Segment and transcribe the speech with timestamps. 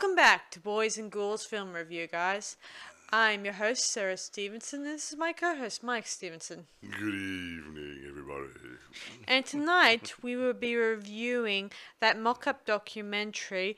[0.00, 2.56] Welcome back to Boys and Ghouls Film Review, guys.
[3.10, 4.84] I'm your host, Sarah Stevenson.
[4.84, 6.66] This is my co host, Mike Stevenson.
[6.84, 8.46] Good evening, everybody.
[9.26, 13.76] And tonight we will be reviewing that mock up documentary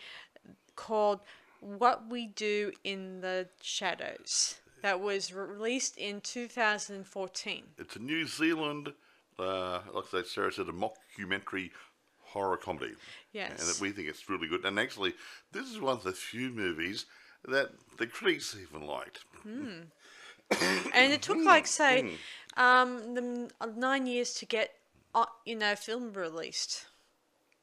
[0.77, 1.21] called
[1.61, 7.63] What We Do in the Shadows that was released in 2014.
[7.79, 8.93] It's a New Zealand,
[9.39, 11.71] uh, like I said, Sarah said, a mockumentary
[12.33, 12.95] horror comedy.
[13.33, 13.51] Yes.
[13.51, 14.65] And that we think it's really good.
[14.65, 15.15] And actually,
[15.53, 17.07] this is one of the few movies
[17.45, 19.25] that the critics even liked.
[20.93, 22.19] And it took, like, say,
[22.57, 24.75] um, the n- nine years to get,
[25.15, 26.87] uh, you know, film released.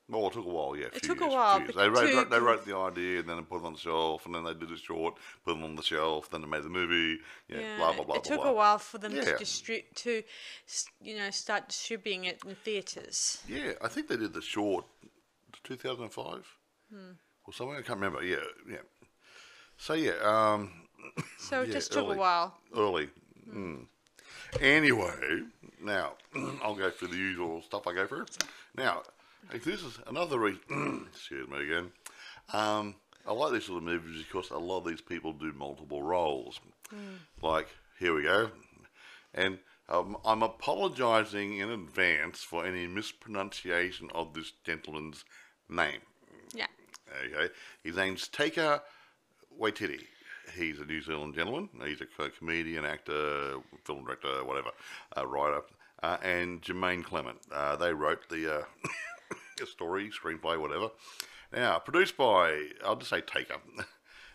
[0.09, 0.85] Well, it took a while, yeah.
[0.85, 1.59] a few took a years, few while.
[1.59, 4.33] They wrote, they wrote the idea and then they put it on the shelf, and
[4.33, 7.19] then they did a short, put it on the shelf, then they made the movie,
[7.49, 8.52] yeah, blah, blah, blah, it blah, took blah.
[8.52, 9.38] a while for them to Yeah.
[9.38, 10.23] distribute to,
[11.02, 13.44] you know, start distributing it in theaters.
[13.49, 14.86] Yeah, I think they did the short
[15.66, 16.45] 2005
[16.89, 17.11] Hmm.
[17.45, 17.75] or something.
[17.75, 18.23] I can't remember.
[18.23, 18.38] Yeah,
[18.69, 18.77] yeah.
[19.77, 20.88] So, yeah, um,
[21.38, 22.16] So it Yeah, just took early.
[22.16, 22.58] a while.
[22.75, 23.09] early.
[23.49, 23.88] Mm.
[24.61, 25.44] Anyway,
[25.81, 26.14] now
[26.64, 28.25] I'll go through the usual stuff I go through.
[28.75, 29.03] Now,
[29.53, 31.08] if this is another reason.
[31.12, 31.92] excuse me again.
[32.53, 32.95] Um,
[33.28, 36.59] I like these sort of movies because a lot of these people do multiple roles.
[37.42, 37.67] Like
[38.00, 38.52] here we go,
[39.34, 45.26] and um, I'm apologising in advance for any mispronunciation of this gentleman's
[45.70, 46.00] name.
[46.54, 46.67] Yeah.
[47.26, 48.82] Okay, his name's Taker
[49.59, 50.04] Waititi.
[50.56, 51.70] He's a New Zealand gentleman.
[51.86, 54.70] He's a comedian, actor, film director, whatever,
[55.17, 55.61] uh, writer.
[56.02, 57.39] Uh, and Jermaine Clement.
[57.52, 58.66] Uh, they wrote the
[59.61, 60.91] uh, story, screenplay, whatever.
[61.53, 63.58] Now, produced by, I'll just say Taker.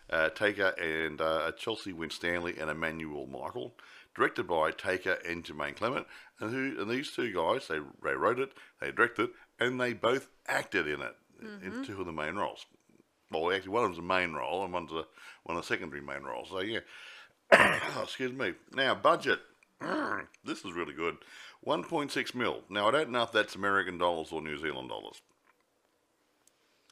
[0.09, 3.73] Uh, Taker and uh, Chelsea Winstanley and Emanuel Michael.
[4.13, 6.05] Directed by Taker and Jermaine Clement.
[6.39, 9.93] And, who, and these two guys, they, they wrote it, they directed it, and they
[9.93, 11.15] both acted in it,
[11.63, 12.65] in two of the main roles.
[13.33, 15.05] Well, actually, one of them's a main role and one's a
[15.43, 16.49] one of the secondary main roles.
[16.49, 16.79] So yeah,
[18.01, 18.53] excuse me.
[18.73, 19.39] Now budget.
[20.45, 21.17] this is really good.
[21.65, 22.61] 1.6 mil.
[22.69, 25.21] Now I don't know if that's American dollars or New Zealand dollars.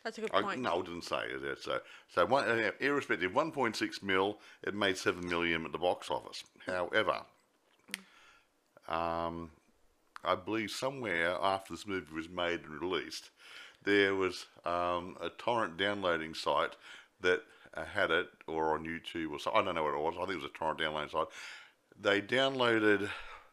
[0.04, 0.62] That's a good I, point.
[0.62, 1.60] no, I didn't say it.
[1.62, 4.40] So so one, uh, irrespective, 1.6 mil.
[4.64, 6.44] It made seven million at the box office.
[6.66, 7.22] However,
[8.88, 9.52] um,
[10.24, 13.30] I believe somewhere after this movie was made and released,
[13.84, 16.76] there was um, a torrent downloading site
[17.22, 17.42] that
[17.74, 20.16] uh, had it, or on YouTube, or so, I don't know what it was.
[20.18, 21.28] I think it was a torrent downloading site.
[22.00, 23.10] They downloaded,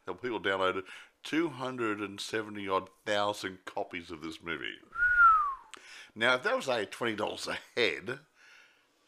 [0.06, 0.82] the people downloaded
[1.24, 4.76] 270 odd thousand copies of this movie.
[6.14, 8.18] Now, if that was say twenty dollars a head,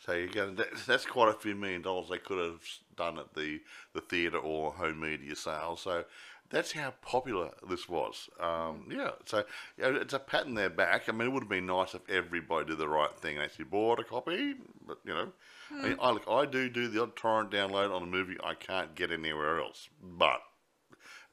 [0.04, 2.62] so you're going that, that's quite a few million dollars they could have
[2.97, 3.60] done at the
[3.94, 5.81] the theatre or home media sales.
[5.81, 6.04] So
[6.50, 8.28] that's how popular this was.
[8.41, 9.44] Um, yeah, so
[9.77, 11.09] you know, it's a pat in their back.
[11.09, 13.66] I mean, it would have been nice if everybody did the right thing and actually
[13.66, 14.54] bought a copy.
[14.87, 15.32] But you know,
[15.72, 18.54] I, mean, I look, I do do the odd torrent download on a movie I
[18.54, 19.88] can't get anywhere else.
[20.03, 20.42] But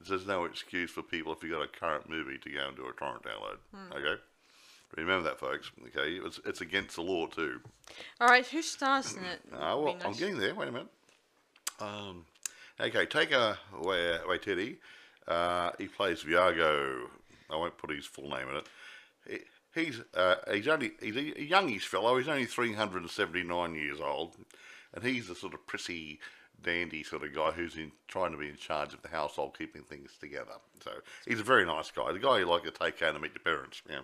[0.06, 2.86] there's no excuse for people if you got a current movie to go and do
[2.86, 3.58] a torrent download.
[3.96, 4.20] Okay.
[4.96, 5.70] Remember that, folks.
[5.88, 7.60] Okay, it's, it's against the law too.
[8.20, 9.40] All right, who stars in it?
[9.52, 10.54] Well, be I'm getting there.
[10.54, 10.88] Wait a minute.
[11.80, 12.24] Um,
[12.80, 14.78] okay, take a way, way Teddy.
[15.26, 17.02] Uh, he plays Viago.
[17.50, 18.66] I won't put his full name in it.
[19.74, 22.16] He, he's uh, he's only he's a youngish fellow.
[22.16, 24.36] He's only 379 years old,
[24.94, 26.18] and he's the sort of prissy,
[26.62, 29.82] dandy sort of guy who's in trying to be in charge of the household, keeping
[29.82, 30.54] things together.
[30.82, 30.90] So
[31.26, 32.12] he's a very nice guy.
[32.12, 33.82] The guy you like to take out and meet your parents.
[33.88, 34.00] Yeah.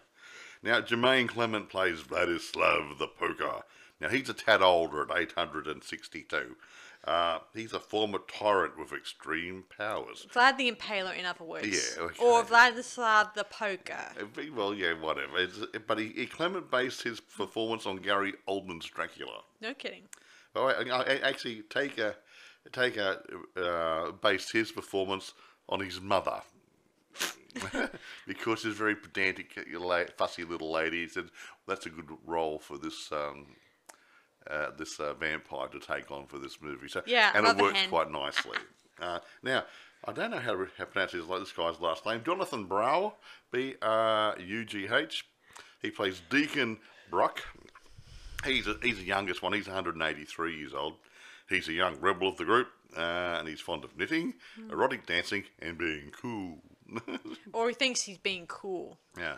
[0.63, 3.63] Now, Jermaine Clement plays Vladislav the Poker.
[4.01, 6.57] Now, he's a tad older at 862.
[7.05, 10.27] Uh, he's a former tyrant with extreme powers.
[10.33, 11.67] Vlad the Impaler, in other words.
[11.69, 12.25] Yeah, okay.
[12.25, 14.07] Or Vladislav the Poker.
[14.55, 15.37] Well, yeah, whatever.
[15.37, 19.43] It's, but he, he Clement based his performance on Gary Oldman's Dracula.
[19.61, 20.05] No kidding.
[20.57, 22.15] Oh, I, I actually take a
[22.73, 25.33] take uh, based his performance
[25.69, 26.41] on his mother
[28.27, 29.57] because she's very pedantic,
[30.17, 31.03] fussy little lady.
[31.03, 31.27] He said
[31.67, 33.47] that's a good role for this um,
[34.51, 36.89] uh, this uh, vampire to take on for this movie.
[36.89, 37.91] So Yeah, and it works hand.
[37.91, 38.59] quite nicely.
[39.01, 39.65] uh, now.
[40.07, 42.21] I don't know how to, how pronounce his, this guy's last name.
[42.27, 43.15] Jonathan Brow,
[43.51, 45.25] B R U G H.
[45.81, 46.77] He plays Deacon
[47.09, 47.41] Brock.
[48.45, 49.55] He's a, he's the youngest one.
[49.55, 50.97] He's 183 years old.
[51.49, 54.35] He's a young rebel of the group, uh, and he's fond of knitting,
[54.71, 56.63] erotic dancing, and being cool.
[57.53, 58.99] Or he thinks he's being cool.
[59.19, 59.37] yeah.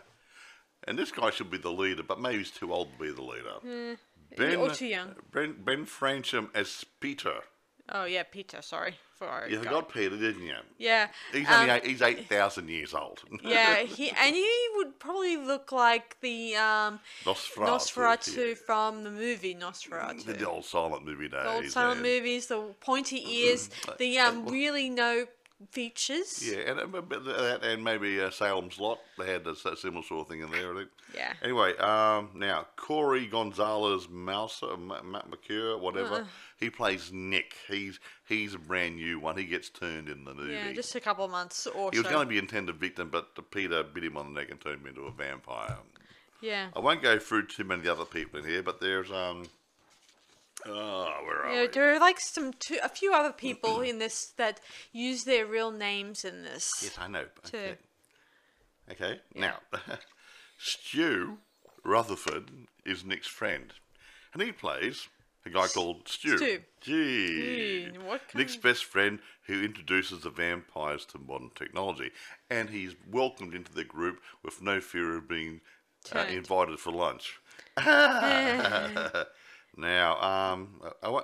[0.87, 3.21] And this guy should be the leader, but maybe he's too old to be the
[3.21, 4.55] leader.
[4.55, 5.15] or too young.
[5.31, 7.41] Ben, ben Fransham as Peter.
[7.89, 8.95] Oh, yeah, Peter, sorry.
[9.17, 10.55] For You forgot Peter, didn't you?
[10.77, 11.07] Yeah.
[11.31, 13.23] He's um, only eight, he's eight thousand years old.
[13.43, 17.67] yeah, he and he would probably look like the um, Nosferatu.
[17.67, 18.55] Nosferatu yeah.
[18.65, 20.25] from the movie Nosferatu.
[20.25, 21.43] The, the old silent movie days.
[21.43, 22.11] The old silent yeah.
[22.11, 25.25] movies, the pointy ears, the um, really no
[25.71, 26.43] features.
[26.45, 28.99] Yeah, and, uh, that, and maybe uh, Salem's Lot.
[29.17, 30.89] They had a similar sort of thing in there, I think.
[31.15, 31.33] Yeah.
[31.41, 36.15] Anyway, um, now Corey Gonzalez Mouse, uh, Matt McCure, whatever.
[36.15, 36.25] Uh-uh.
[36.59, 37.55] He plays Nick.
[37.67, 39.37] He's he's a brand new one.
[39.37, 40.53] He gets turned in the movie.
[40.53, 42.13] Yeah, just a couple of months or he was so.
[42.13, 44.87] going to be intended victim, but Peter bit him on the neck and turned him
[44.87, 45.77] into a vampire.
[46.41, 46.67] yeah.
[46.75, 49.45] I won't go through too many other people in here, but there's um.
[50.67, 51.67] Oh, where are Yeah, we?
[51.67, 54.59] there are like some two, a few other people in this that
[54.91, 56.71] use their real names in this.
[56.83, 57.25] Yes, I know.
[57.43, 57.57] Two.
[57.57, 57.77] Okay.
[58.91, 59.19] Okay.
[59.35, 59.57] Now,
[60.57, 61.37] Stu
[61.83, 62.49] Rutherford
[62.85, 63.73] is Nick's friend,
[64.33, 65.07] and he plays
[65.45, 66.37] a guy called Stu.
[66.37, 66.59] Stu.
[66.81, 67.89] Gee.
[68.05, 72.11] What kind Nick's best friend who introduces the vampires to modern technology,
[72.49, 75.61] and he's welcomed into the group with no fear of being
[76.13, 77.39] uh, invited for lunch.
[79.77, 81.23] Now, um, I, wa-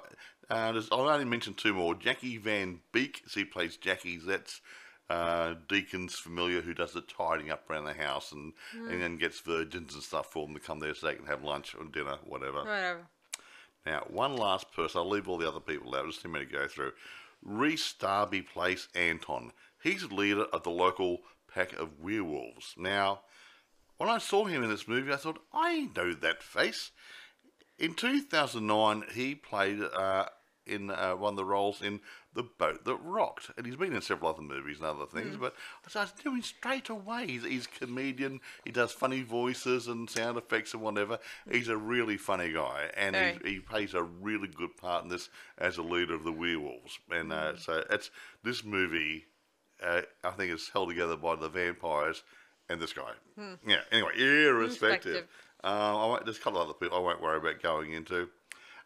[0.49, 1.95] uh, I'll only mention two more.
[1.95, 4.17] Jackie Van Beek, she plays Jackie.
[4.17, 4.61] That's
[5.09, 9.39] uh, Deacon's familiar who does the tidying up around the house and, and then gets
[9.39, 12.17] virgins and stuff for them to come there so they can have lunch or dinner,
[12.23, 12.59] whatever.
[12.59, 13.07] Whatever.
[13.85, 14.99] Now, one last person.
[14.99, 16.05] I'll leave all the other people out.
[16.05, 16.93] Just too many to go through.
[17.43, 19.51] Rhys Darby plays Anton.
[19.83, 21.19] He's the leader of the local
[21.53, 22.73] pack of werewolves.
[22.77, 23.21] Now,
[23.97, 26.91] when I saw him in this movie, I thought, I know that face.
[27.83, 30.27] In 2009, he played uh,
[30.65, 31.99] in uh, one of the roles in
[32.33, 35.35] The Boat That Rocked, and he's been in several other movies and other things.
[35.35, 35.53] But
[35.85, 37.27] I started doing straight away.
[37.27, 38.39] He's, he's a comedian.
[38.63, 41.19] He does funny voices and sound effects and whatever.
[41.51, 43.39] He's a really funny guy, and Very.
[43.43, 45.27] he, he plays a really good part in this
[45.57, 46.99] as a leader of the werewolves.
[47.11, 48.11] And uh, so it's
[48.45, 49.25] this movie.
[49.83, 52.23] Uh, I think is held together by the vampires
[52.69, 53.11] and this guy.
[53.67, 53.81] Yeah.
[53.91, 55.27] Anyway, irrespective.
[55.63, 58.29] Um, I won't, there's a couple of other people I won't worry about going into.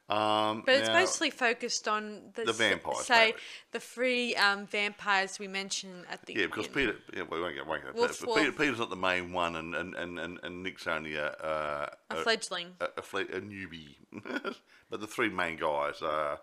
[0.10, 3.34] Um, But it's now- mostly focused on the, The vampires, Say mainly.
[3.72, 6.68] the three um, vampires we mentioned at the Yeah, because.
[6.70, 9.56] Peter, yeah, we won't get, won't get Well, but Peter, Peter's not the main one,
[9.58, 12.68] and, and, and, and, and Nick's only a a, a fledgling.
[12.80, 13.96] a, a, fle- a newbie.
[14.90, 16.40] but the three main guys are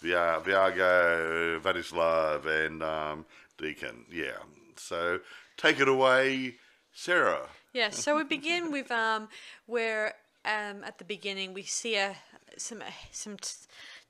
[0.00, 3.26] Via- Viago, Vladislav, and um,
[3.58, 4.06] Deacon.
[4.10, 4.38] Yeah.
[4.76, 5.20] So
[5.56, 6.56] take it away,
[6.94, 7.48] Sarah.
[7.72, 9.28] Yeah, so we begin with um,
[9.66, 10.14] where
[10.44, 12.16] um, at the beginning we see a
[12.56, 13.50] some some t-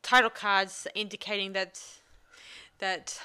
[0.03, 1.81] title cards indicating that
[2.79, 3.19] that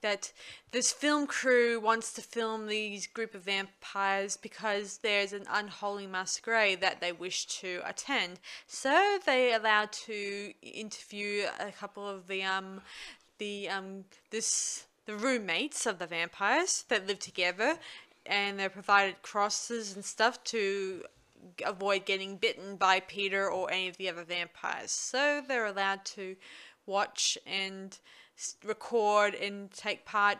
[0.00, 0.32] that
[0.70, 6.80] this film crew wants to film these group of vampires because there's an unholy masquerade
[6.80, 8.38] that they wish to attend.
[8.66, 12.80] So they allowed to interview a couple of the um
[13.38, 17.78] the um this the roommates of the vampires that live together
[18.28, 21.04] and they're provided crosses and stuff to
[21.64, 24.90] avoid getting bitten by Peter or any of the other vampires.
[24.90, 26.36] So they're allowed to
[26.86, 27.98] watch and
[28.64, 30.38] record and take part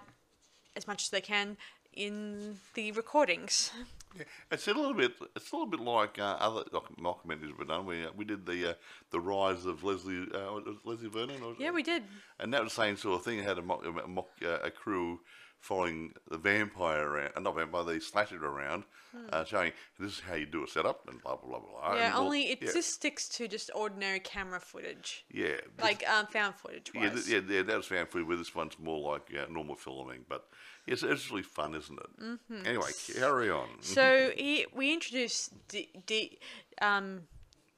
[0.74, 1.56] as much as they can
[1.92, 3.70] in the recordings.
[4.16, 5.12] Yeah, it's a little bit.
[5.34, 7.86] It's a little bit like uh, other doc- documentaries we've done.
[7.86, 8.74] We uh, we did the uh,
[9.10, 11.42] the rise of Leslie uh, Leslie Vernon.
[11.42, 12.02] Or, Yeah, we did.
[12.38, 13.38] And that was the same sort of thing.
[13.38, 15.20] It had a mock, a, mock, uh, a crew
[15.60, 18.84] following the vampire around, uh, not vampire, the slasher around,
[19.32, 21.90] uh, showing this is how you do a setup and blah blah blah blah.
[21.90, 21.96] Hmm.
[21.96, 26.26] Yeah, And only it yeah, just sticks to just ordinary camera footage, yeah, like um,
[26.26, 28.28] found footage yeah, th- yeah, yeah, that was found footage.
[28.28, 30.46] Where this one's more like yeah, normal filming, but
[30.86, 32.22] yes, it's really fun, isn't it?
[32.22, 32.66] Mm-hmm.
[32.66, 33.68] Anyway, carry on.
[33.80, 36.38] So he, we introduced D, D
[36.80, 37.22] um,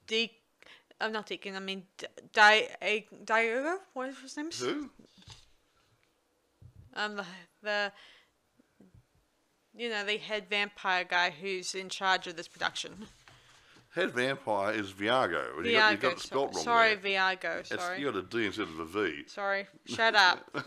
[0.06, 0.32] D,
[1.00, 1.54] I'm not Deacon.
[1.56, 1.85] I mean
[2.32, 2.68] Di,
[3.25, 3.78] Diogo.
[3.94, 4.50] What is his name?
[4.58, 4.90] Who?
[6.99, 7.25] Um, the,
[7.62, 7.93] the,
[9.73, 13.07] you know, the head vampire guy who's in charge of this production.
[13.99, 15.57] Head vampire is Viago.
[15.57, 17.19] and you got, you got spelt wrong sorry, there.
[17.19, 17.59] Viago.
[17.59, 17.99] It's, Sorry.
[17.99, 19.25] you got a D instead of a V.
[19.26, 19.67] Sorry.
[19.87, 20.49] Shut up.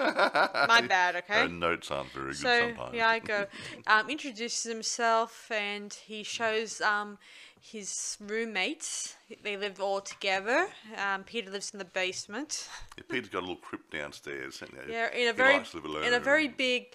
[0.67, 1.15] My bad.
[1.15, 1.43] Okay.
[1.43, 2.93] Uh, notes aren't very good So sometimes.
[2.93, 3.47] Viago
[3.87, 7.17] um, introduces himself and he shows um,
[7.61, 9.15] his roommates.
[9.43, 10.67] They live all together.
[10.97, 12.67] Um, Peter lives in the basement.
[12.97, 14.61] Yeah, Peter's got a little crypt downstairs.
[14.61, 14.83] You know.
[14.89, 16.03] Yeah, in a very likes to live alone.
[16.03, 16.87] in a very big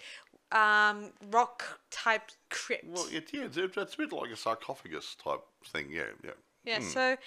[0.51, 2.85] um, rock type crypt.
[2.87, 5.87] Well, it, yeah, it's, it's a bit like a sarcophagus type thing.
[5.91, 6.31] Yeah, yeah.
[6.63, 6.79] yeah.
[6.79, 7.17] So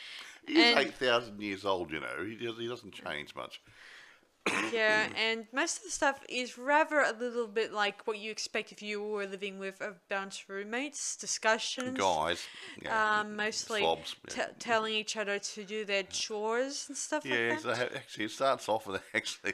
[0.47, 1.91] He's And- eight thousand years old.
[1.93, 3.61] You know, he he doesn't change much.
[4.73, 8.73] yeah, and most of the stuff is rather a little bit like what you expect
[8.73, 11.15] if you were living with a bunch of roommates.
[11.17, 11.99] Discussions.
[11.99, 12.47] Guys,
[12.83, 14.17] yeah, Um, mostly slobs.
[14.29, 17.77] t- Yeah, telling each other to do their chores and stuff yeah like so that.
[17.77, 19.53] ha- actually, it starts off with actually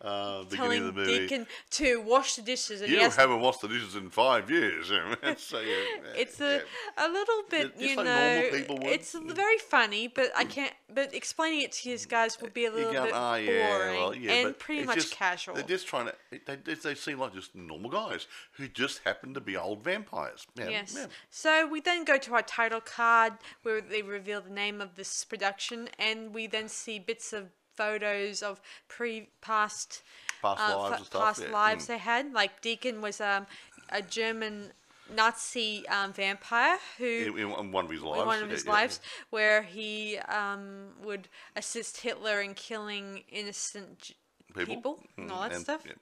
[0.00, 1.18] uh, beginning telling of the movie.
[1.18, 4.88] Deacon to wash the dishes, and you haven't washed the dishes in five years.
[5.38, 5.74] so, yeah,
[6.16, 6.60] it's yeah.
[6.96, 8.48] a, a little bit, Just you like know,
[8.88, 10.72] it's very funny, but I can't.
[10.92, 13.92] But explaining it to you guys would be a little go, bit "Ah, boring yeah,
[13.92, 15.54] well, yeah," and pretty much just- casual.
[15.54, 16.14] They're just trying to.
[16.46, 20.46] They, they, seem like just normal guys who just happen to be old vampires.
[20.56, 20.94] Yes.
[20.96, 21.06] yeah.
[21.30, 25.24] So we then go to our title card where they reveal the name of this
[25.24, 27.48] production, and we then see bits of
[27.82, 30.02] photos of pre past
[30.42, 31.22] Past uh, lives stuff.
[31.22, 31.50] past yeah.
[31.62, 31.88] lives mm.
[31.88, 32.32] they had.
[32.32, 33.46] Like Deacon was um,
[33.88, 34.72] a German
[35.20, 38.26] Nazi um, vampire who In, in one of his lives.
[38.26, 38.72] one of his yeah.
[38.78, 40.62] lives where he um,
[41.02, 44.14] would assist Hitler in killing innocent j-
[44.54, 44.74] People.
[44.74, 45.82] people, and all that Mm, and- stuff.
[45.86, 45.92] yeah.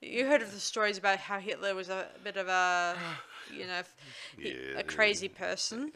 [0.00, 2.96] You heard of the stories about how Hitler was a bit of a,
[3.58, 3.82] you know,
[4.38, 5.92] Yeah, a crazy person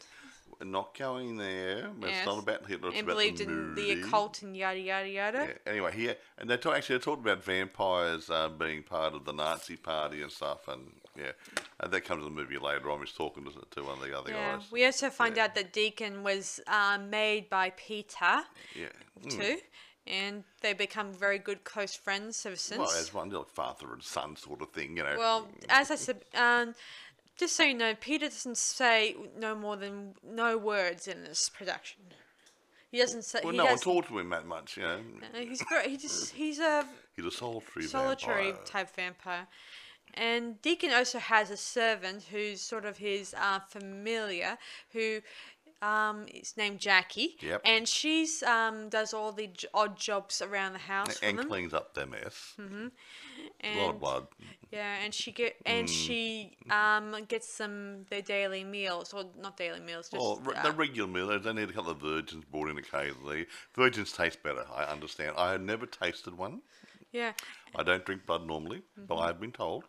[0.63, 1.89] not going there.
[2.01, 2.25] It's Yes.
[2.25, 2.89] not about Hitler.
[2.89, 5.47] It's and about believed the in the occult and yada yada yada.
[5.49, 5.71] Yeah.
[5.71, 9.33] Anyway, he and they talk, actually they talked about vampires uh, being part of the
[9.33, 11.31] Nazi party and stuff, and yeah,
[11.79, 12.99] and that comes in the movie later on.
[12.99, 14.55] He's talking to, to one of the other Yeah.
[14.57, 14.71] guys.
[14.71, 15.45] We also find Yeah.
[15.45, 18.43] out that Deacon was um, made by Peter
[18.75, 18.87] yeah.
[19.23, 19.29] Mm.
[19.31, 19.57] too,
[20.07, 22.79] and they become very good close friends ever since.
[22.79, 25.15] Well, as one like father and son sort of thing, you know.
[25.17, 26.75] Well, as I said, um,
[27.37, 32.01] just so you know, Peter doesn't say no more than no words in this production.
[32.91, 33.41] He doesn't say.
[33.43, 34.99] well, he no one talked to him that much, you know.
[35.33, 35.89] He's very.
[35.89, 36.33] He just.
[36.33, 38.65] He's a He's a solitary, solitary vampire.
[38.65, 39.47] type vampire.
[40.13, 44.57] And Deacon also has a servant who's sort of his uh, familiar,
[44.93, 45.19] who
[45.81, 47.35] um, is named Jackie.
[47.41, 47.61] Yep.
[47.65, 51.47] And she's um, does all the j- odd jobs around the house for and them.
[51.47, 52.53] cleans up their mess.
[52.57, 52.91] And,
[53.63, 54.27] A lot of blood.
[54.71, 55.91] Yeah, and she get and Mm.
[55.91, 60.63] she um gets them their daily meals or not daily meals, just Well, re- uh,
[60.63, 63.47] the regular meal, they need a couple of virgins brought in occasionally.
[63.75, 65.35] Virgins taste better, I understand.
[65.37, 66.61] I have never tasted one.
[67.11, 67.33] yeah,
[67.75, 69.05] I don't drink blood normally, Mm-hmm.
[69.05, 69.85] but I've been told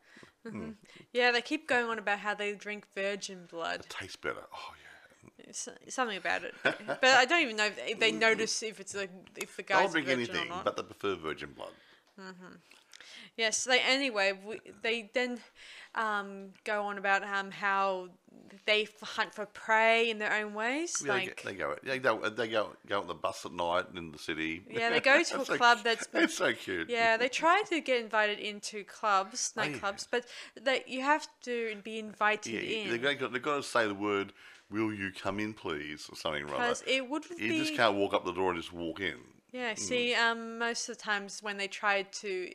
[1.12, 1.32] yeah.
[1.32, 3.80] They keep going on about how they drink virgin blood.
[3.80, 4.44] it tastes better.
[4.54, 4.85] Oh, yeah.
[5.88, 9.56] Something about it, but I don't even know if they, notice if it's like if
[9.56, 10.64] the I'll guy's a drink virgin anything, or not.
[10.64, 11.70] but they prefer virgin blood.
[12.20, 12.58] Mhm.
[13.36, 13.64] Yes.
[13.64, 14.32] They anyway.
[14.32, 15.38] We, they then
[15.94, 18.08] um, go on about um, how
[18.64, 21.02] they hunt for prey in their own ways.
[21.04, 22.18] Yeah, like they, go, they go.
[22.30, 22.70] They go.
[22.88, 23.00] Go.
[23.02, 24.62] On the bus at night in the city.
[24.70, 26.06] Yeah, they go to a so club that's.
[26.06, 26.88] been- It's so cute.
[26.88, 29.68] Yeah, they try to get invited into clubs, Oh, yeah.
[29.72, 30.24] nightclubs, but
[30.60, 32.90] they, you have to be invited Yeah, in.
[33.02, 34.32] they got, they got to say the word,
[34.70, 36.56] "Will you come in, please?" or something or other.
[36.58, 37.58] because it would You be.
[37.58, 39.18] just can't walk up the door and just walk in.
[39.52, 42.52] Yeah, see, um, most of the times when they tried to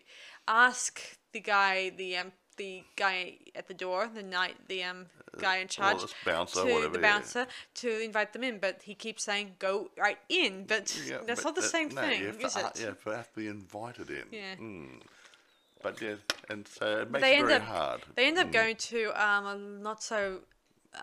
[0.48, 1.02] ask
[1.32, 5.08] the guy, the um, the guy at the door, the night, the um,
[5.40, 7.14] guy in charge, Uh, this bouncer, to whatever, the yeah.
[7.14, 11.42] bouncer, to invite them in, but he keeps saying, "Go right in," but Yeah, that's
[11.44, 12.66] but not the that- same no, thing, is to, it?
[12.66, 14.26] uh, Yeah, you have to be invited in.
[14.32, 14.56] Yeah.
[14.58, 15.02] Mm.
[15.82, 16.16] But yeah,
[16.50, 18.02] and so it makes they it end very up hard.
[18.16, 18.54] they end up Mm.
[18.54, 20.42] going to um, a not so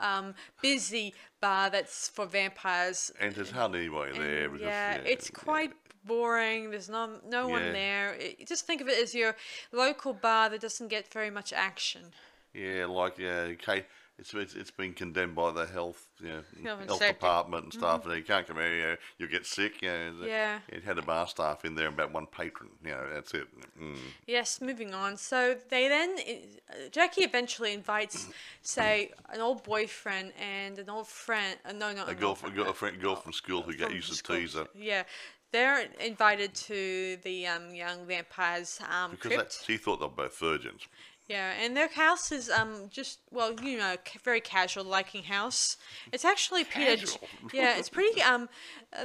[0.00, 3.12] um, busy bar that's for vampires.
[3.20, 4.48] And there's hardly anybody there.
[4.48, 5.38] Because, yeah, it's yeah.
[5.38, 5.72] quite
[6.04, 6.70] boring.
[6.70, 7.52] There's no no Yeah.
[7.52, 8.14] one there.
[8.14, 9.36] It, just think of it as your
[9.72, 12.12] local bar that doesn't get very much action.
[12.54, 13.86] Yeah, like yeah, okay.
[14.18, 18.04] It's, it's it's been condemned by the health, you know, Health health department and stuff,
[18.04, 18.74] and you can't come here.
[18.74, 19.80] You know, you'll get sick.
[19.80, 20.58] You know, Yeah.
[20.68, 22.70] It had a bar staff in there, and about one patron.
[22.84, 23.46] You know, that's it.
[23.80, 23.96] Mm.
[24.26, 25.16] Yes, moving on.
[25.16, 26.16] So they then
[26.90, 28.26] Jackie eventually invites,
[28.62, 31.56] say, an old boyfriend and an old friend.
[31.64, 34.08] Uh, no, no, A girl, a girl, a friend, girl from school who got used
[34.08, 34.36] to school.
[34.36, 35.04] tease her Yeah,
[35.52, 39.64] they're invited to the um, young vampire's um, because that, crypt.
[39.64, 40.88] she thought they were both virgins.
[41.28, 45.76] Yeah, and their house is um just well, you know, very casual liking house.
[46.10, 46.96] It's actually Peter.
[46.96, 47.28] Casual?
[47.52, 48.22] yeah, it's pretty.
[48.22, 48.48] Um,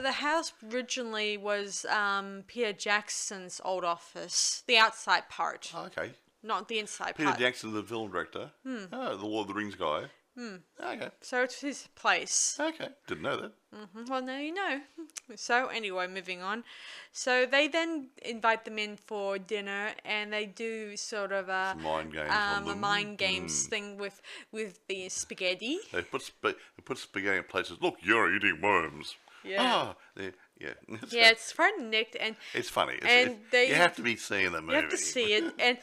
[0.02, 6.12] the house originally was um Peter Jackson's old office, the outside part, Oh, okay.
[6.42, 7.40] not the inside Peter part.
[7.40, 8.52] Jackson, the film director.
[8.66, 8.86] Hmm.
[8.94, 10.04] Oh, the Lord of the Rings guy.
[10.38, 11.10] Okay.
[11.22, 12.58] so it's his place.
[12.60, 12.88] Okay.
[13.08, 13.52] Didn't know that.
[13.76, 14.06] Mm-hmm.
[14.10, 14.82] Well, now you know.
[15.36, 16.64] So anyway, moving on.
[17.12, 21.84] So they then invite them in for dinner, and they do sort of a Some
[21.84, 24.22] mind games um, a mind games thing with
[24.52, 25.80] with the spaghetti.
[25.92, 27.78] They put sp- they put spaghetti in places.
[27.82, 29.16] Look, you're eating worms.
[29.44, 29.58] Yeah.
[29.60, 30.74] Ah, yeah.
[30.88, 32.94] It's, Yeah, it's and Nick, and it's funny.
[32.96, 34.76] It's, and it's- they- you have to be seeing the movie.
[34.76, 35.78] you have to see it, and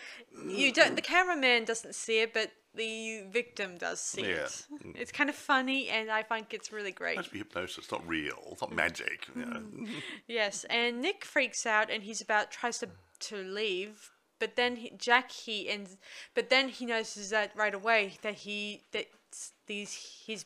[0.47, 0.97] you don't.
[0.97, 4.47] The cameraman doesn't see it, but the victim does see Yeah.
[4.47, 4.67] it.
[4.95, 7.15] It's kind of funny, and I think it's really great.
[7.15, 7.79] It must be hypnosis.
[7.79, 8.37] It's not real.
[8.37, 8.53] Mm.
[8.53, 9.27] It's not magic.
[9.35, 9.62] You know.
[10.29, 12.89] Yes, and Nick freaks out, and he's about tries to
[13.29, 15.97] to leave, but then he, Jack he ends,
[16.35, 20.45] but then he notices that right away that he that s- these he's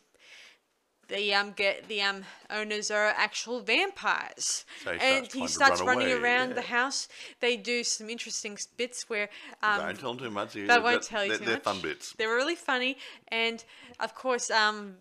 [1.09, 5.81] the um get the um owners are actual vampires, So he and starts he starts
[5.81, 7.09] run running away, around the house.
[7.41, 9.29] They do some interesting bits where
[9.63, 10.53] um, Don't tell them too much.
[10.55, 11.63] that won't tell you they're, too they're much.
[11.65, 12.13] fun bits.
[12.17, 12.97] They were really funny,
[13.29, 13.65] and
[14.01, 14.97] of course, um,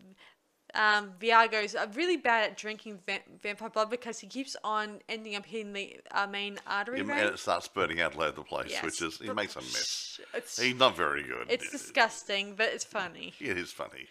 [0.75, 5.45] um, Viago's really bad at drinking va- vampire blood because he keeps on ending up
[5.45, 8.71] hitting the uh, main artery Yeah, and it starts spurting out all over the place,
[8.71, 8.83] Yes.
[8.83, 10.19] which is he makes a mess.
[10.33, 11.47] It's He's not very good.
[11.49, 13.33] it's disgusting, but it's funny.
[13.39, 14.07] It is funny.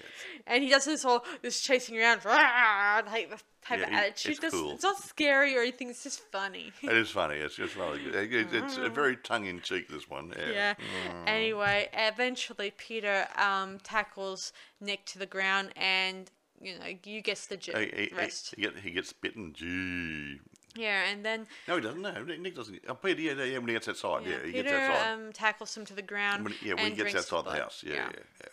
[0.46, 4.38] And he does this whole this chasing around type of type Yeah, of attitude.
[4.42, 4.72] it's cool.
[4.72, 5.88] It's not scary or anything.
[5.90, 6.72] It's just funny.
[6.82, 7.36] It is funny.
[7.36, 8.14] It's just really good.
[8.14, 9.88] It- it- it's a very tongue in cheek.
[9.88, 10.32] This one.
[10.38, 10.74] Yeah.
[10.78, 11.24] Yeah.
[11.26, 17.56] Anyway, eventually Peter um, tackles Nick to the ground, and you know you guess the
[17.56, 18.54] He, j- he, he, rest.
[18.56, 19.52] he, get, he gets bitten.
[19.52, 20.40] Gee.
[20.74, 22.00] Yeah, and then No, he doesn't.
[22.00, 22.80] No, Nick doesn't.
[22.88, 25.12] Oh, Peter, yeah, yeah, when he gets outside, yeah, yeah, he Peter gets outside.
[25.12, 26.44] um, tackles him to the ground.
[26.44, 27.58] when, yeah, when he gets outside the blood.
[27.58, 27.84] house.
[27.86, 28.08] Yeah, yeah,
[28.40, 28.46] yeah.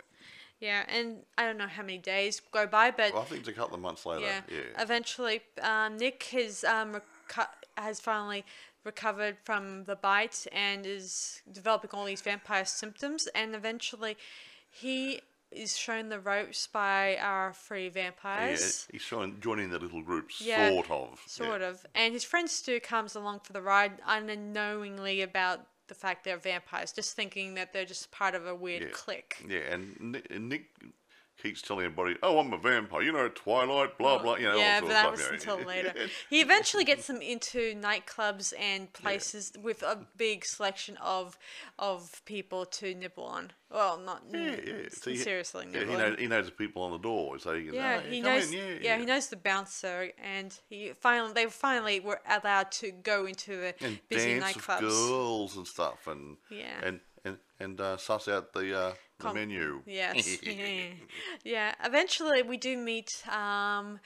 [0.59, 3.49] Yeah, and I don't know how many days go by, but Well, I think it's
[3.49, 4.25] a couple of months later.
[4.25, 4.81] yeah, Yeah.
[4.81, 6.99] eventually um, Nick has um,
[7.29, 7.47] reco-
[7.77, 8.43] has finally
[8.83, 14.17] recovered from the bite and is developing all these vampire symptoms, and eventually
[14.69, 18.85] he is shown the ropes by our three vampires.
[18.91, 21.21] Yeah, he's joining the little groups, Yeah, sort of.
[21.25, 21.85] Sort of.
[21.95, 26.91] And his friend Stu comes along for the ride unknowingly about the fact they're vampires,
[26.93, 28.87] just thinking that they're just part of a weird Yeah.
[28.93, 29.43] clique.
[29.47, 30.65] Yeah, and Nick, and Nick
[31.41, 34.57] keeps telling everybody, "Oh, I'm a vampire," you know, Twilight, blah blah, you know.
[34.57, 35.53] yeah, but that stuff, was you know.
[35.57, 35.93] until later.
[36.29, 41.37] He eventually gets them into nightclubs and places with a big selection of
[41.77, 43.51] of people to nibble on.
[43.71, 44.73] Well, not Yeah, yeah.
[45.05, 47.75] He- seriously Yeah, he knows, he knows the people on the door, so he can.
[47.75, 48.51] Yeah, "Oh, he knows.
[48.51, 52.91] In, yeah, yeah, he knows the bouncer, and he finally they finally were allowed to
[52.91, 54.79] go into the And busy dance with nightclubs.
[54.81, 56.79] girls and stuff, and Yeah.
[56.83, 59.81] and and and uh, suss out the uh, the Com- menu.
[59.85, 60.41] Yes.
[60.43, 60.81] yeah.
[61.43, 61.75] yeah.
[61.83, 63.99] Eventually, we do meet um,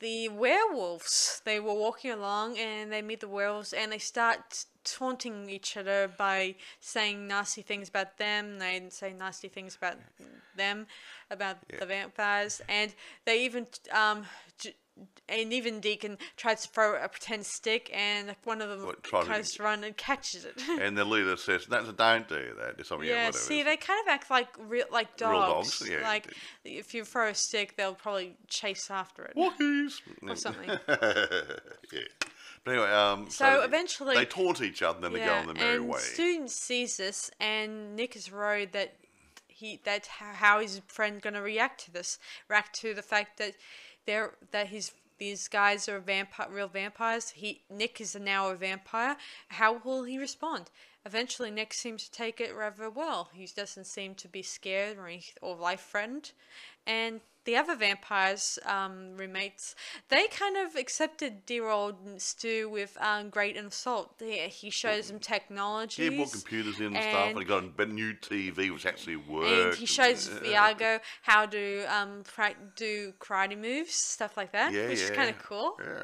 [0.00, 1.42] the werewolves.
[1.44, 6.08] They were walking along and they meet the werewolves and they start taunting each other
[6.16, 8.58] by saying nasty things about them.
[8.58, 9.96] They say nasty things about
[10.56, 10.86] them,
[11.30, 14.24] about the vampires, and they even um,
[14.58, 14.74] j-
[15.28, 19.62] and even Deacon tries to throw a pretend stick, and one of them tries to
[19.62, 20.54] run and catches it.
[20.80, 23.08] and the leader says, "That's a don't do that." Or something.
[23.08, 23.38] Yeah, whatever.
[23.38, 25.78] see, they kind of act like real, like Real dogs.
[25.80, 26.02] dogs, yeah.
[26.02, 26.32] Like
[26.64, 30.00] if you throw a stick, they'll probably chase after it Walkies.
[30.22, 30.68] or something.
[30.88, 32.00] yeah.
[32.64, 35.38] But anyway, um, So they- eventually- they taunt each other, and then they go yeah,
[35.40, 36.00] on their merry and way.
[36.00, 38.94] student sees this, and Nick is worried that
[39.48, 42.18] he that how, how is his friend gonna react to this?
[42.48, 43.54] React to the fact that
[44.06, 47.30] they're that his these guys are vampire, real vampires.
[47.30, 49.16] He Nick is now a vampire.
[49.48, 50.70] How will he respond?
[51.06, 53.30] Eventually, Nick seems to take it rather well.
[53.32, 55.08] He doesn't seem to be scared or,
[55.40, 56.32] or life threatened.
[56.86, 59.74] And the other vampires, um, roommates,
[60.08, 64.14] they kind of accepted dear old Stu with um, great insult.
[64.18, 66.02] He, he shows them technology.
[66.02, 69.48] Yeah, brought computers in and, stuff, and he got a new TV which actually worked.
[69.48, 72.24] and he shows Viago how to um
[72.74, 75.78] do karate moves, stuff like that, Yeah, which is kind of cool.
[75.80, 76.02] Yeah.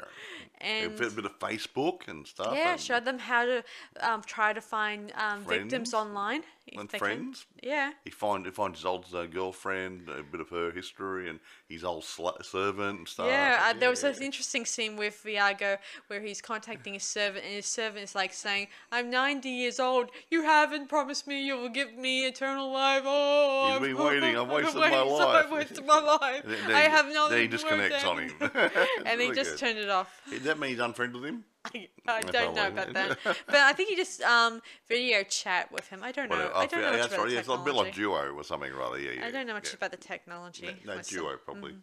[0.61, 2.53] A And bit, bit of Facebook and stuff.
[2.55, 3.63] yeah, and, showed them how to
[3.99, 6.43] um, try to find um, victims online.
[6.67, 6.99] If and can.
[6.99, 7.45] friends.
[7.61, 7.91] Yeah.
[8.05, 11.83] He find he finds his old uh, girlfriend, a bit of her history, and his
[11.83, 13.27] old sl- servant and stuff.
[13.27, 14.09] Yeah, uh, and there was yeah.
[14.09, 18.33] this interesting scene with Viago where he's contacting his servant, and his servant is like
[18.33, 20.09] saying, "I'm 90 years old.
[20.31, 23.03] You haven't promised me you will give me eternal life.
[23.05, 24.37] Oh, I've- been waiting.
[24.37, 26.43] I've wasted my life." I've wasted my life.
[26.45, 27.29] Then- I have no.
[27.29, 28.31] Then he disconnects on him.
[28.41, 29.59] and he Really just good.
[29.59, 30.21] turned it off.
[30.43, 31.43] That mean he's unfriended with him?
[32.07, 35.87] I, I don't know about that, but I think he just um video chat with
[35.89, 36.01] him.
[36.03, 36.37] I don't know.
[36.37, 37.27] Well, I don't know much that's about right.
[37.29, 38.01] the Yeah, it's a bit like technology.
[38.01, 38.99] Duo or something rather.
[38.99, 39.25] Yeah, yeah.
[39.25, 39.75] I don't know much yeah.
[39.75, 40.75] about the technology.
[40.85, 41.01] No, no.
[41.01, 41.75] Duo probably, or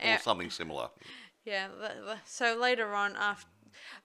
[0.00, 0.18] Yeah.
[0.18, 0.88] something similar.
[1.44, 1.68] Yeah.
[2.26, 3.48] So later on, after,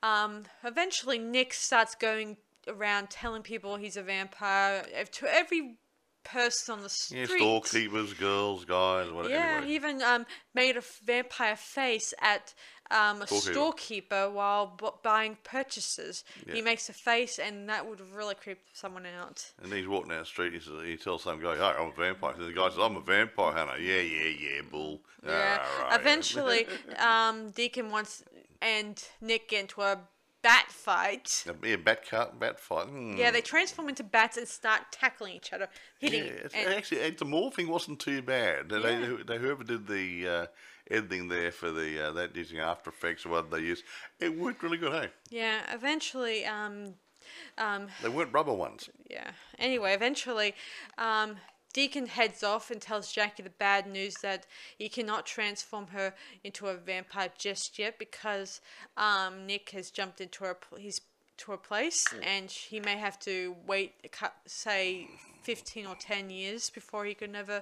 [0.01, 5.77] um, eventually Nick starts going around telling people he's a vampire uh, to every
[6.23, 7.29] person on the street.
[7.29, 9.33] Yeah, storekeepers, girls, guys, whatever.
[9.33, 9.67] Yeah, anyway.
[9.67, 12.53] he even um, made a vampire face at
[12.91, 13.53] um, a Storekeeper.
[13.53, 16.23] storekeeper while bu- buying purchases.
[16.51, 19.51] He makes a face, and that would really creep someone out.
[19.63, 20.53] And he's walking down the street.
[20.53, 22.95] He says, he tells some guy, "Hey, I'm a vampire." And the guy says, "I'm
[22.95, 25.01] a vampire hunter." Yeah, yeah, yeah, bull.
[25.25, 25.59] Yeah.
[25.61, 25.99] Ah, right.
[25.99, 26.67] Eventually,
[26.99, 28.23] um, Deacon wants
[28.61, 29.99] and Nick get into a
[30.43, 31.43] bat fight.
[31.63, 32.85] yeah, bat cut, bat fight.
[32.87, 33.17] Hmm.
[33.17, 35.67] Yeah, they transform into bats and start tackling each other,
[36.01, 36.23] Yeah, hitting.
[36.43, 38.69] it's, and- actually, the morphing wasn't too bad.
[38.69, 38.79] They,
[39.25, 40.45] they, whoever did the uh,
[40.89, 43.83] editing there for the uh, that using After Effects or what they use,
[44.19, 44.91] it worked really good.
[44.91, 46.93] Hey, yeah, eventually, um,
[47.57, 48.89] um, they weren't rubber ones.
[49.09, 49.31] yeah.
[49.57, 50.53] Anyway, eventually,
[50.97, 51.37] um,
[51.73, 54.45] Deacon heads off and tells Jackie the bad news that
[54.77, 58.61] he cannot transform her into a vampire just yet because
[58.95, 61.01] um, Nick has jumped into her his
[61.37, 63.91] to a place and he may have to wait
[64.45, 65.07] say
[65.43, 67.61] 15 or 10 years before he can never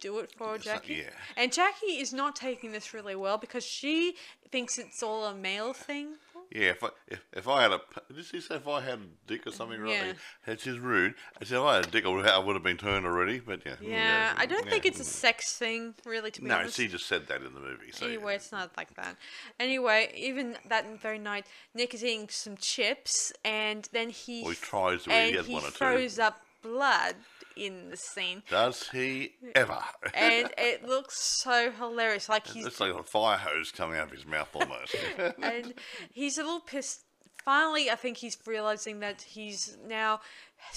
[0.00, 0.94] do it for Jackie.
[0.94, 1.10] yeah.
[1.36, 4.16] And Jackie is not taking this really well because she
[4.50, 6.14] thinks it's all a male thing.
[6.52, 7.80] Yeah, if I if, if I had a
[8.14, 9.90] did she say if I had a dick or something right?
[9.90, 10.12] Yeah.
[10.46, 11.14] That's just rude.
[11.40, 13.04] I said if I had a dick, I would have, I would have been turned
[13.04, 13.40] already.
[13.40, 13.74] But yeah.
[13.82, 14.70] Yeah, I don't yeah.
[14.70, 16.76] think it's a sex thing, really, to be No, honest.
[16.76, 17.90] she just said that in the movie.
[17.92, 19.16] So Anyway, it's not like that.
[19.58, 24.56] Anyway, even that very night, Nick is eating some chips, and then he Well, he
[24.56, 25.72] tries to and he he one or two.
[25.72, 27.14] throws up blood
[27.56, 29.78] in the scene, does he ever?
[30.14, 32.28] and it looks so hilarious.
[32.28, 34.94] Like he's it's like a fire hose coming out of his mouth almost.
[35.42, 35.74] and
[36.12, 37.02] he's a little pissed.
[37.44, 40.20] Finally, I think he's realizing that he's now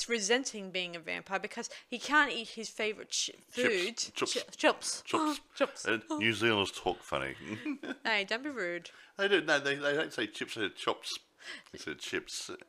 [0.08, 3.98] resenting being a vampire because he can't eat his favorite ch- food.
[4.14, 4.34] Chips.
[4.36, 5.02] Chi- chips.
[5.04, 5.42] Chips.
[5.56, 5.86] chips.
[5.88, 7.34] Uh, New Zealanders talk funny.
[8.06, 8.92] Hey, don't be rude.
[9.18, 10.56] they do no, they, they don't say chips.
[10.56, 11.18] They say chops.
[11.72, 12.52] They say chips.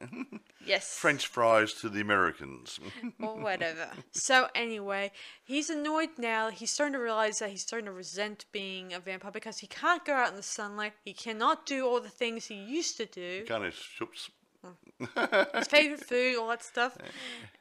[0.66, 0.94] Yes.
[0.98, 2.78] French fries to the Americans.
[3.20, 3.88] or whatever.
[4.12, 5.10] So anyway,
[5.42, 6.50] he's annoyed now.
[6.50, 10.04] He's starting to realize that he's starting to resent being a vampire because he can't
[10.04, 10.92] go out in the sunlight.
[11.02, 13.44] He cannot do all the things he used to do.
[13.46, 14.30] Can't have chips.
[14.64, 15.56] Mm.
[15.56, 16.98] His favorite food, all that stuff.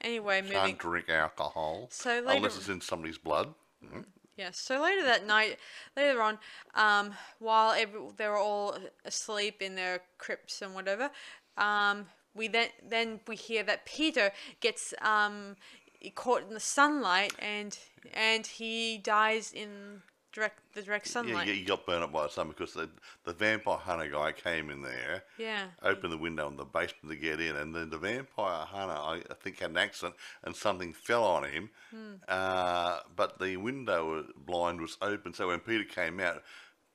[0.01, 0.57] Anyway, moving.
[0.57, 1.87] Can't drink alcohol.
[1.91, 3.53] So later- unless it's in somebody's blood.
[3.83, 4.03] Mm.
[4.39, 4.51] Yeah.
[4.53, 5.59] So later that night,
[5.97, 6.37] later on,
[6.73, 11.11] um, while every, they were all asleep in their crypts and whatever,
[11.57, 15.57] um, we then then we hear that Peter gets um
[16.15, 17.77] caught in the sunlight and
[18.13, 20.03] and he dies in
[20.39, 21.47] direct the direct sunlight.
[21.47, 22.89] yeah, he got burned up by the sun because the,
[23.25, 25.65] the vampire hunter guy came in there, Yeah.
[25.81, 29.21] opened the window in the basement to get in, and then the vampire hunter, I,
[29.29, 31.69] I think, had an accident and something fell on him.
[31.91, 32.13] Hmm.
[32.27, 36.41] Uh, but the window blind was open, so when Peter came out,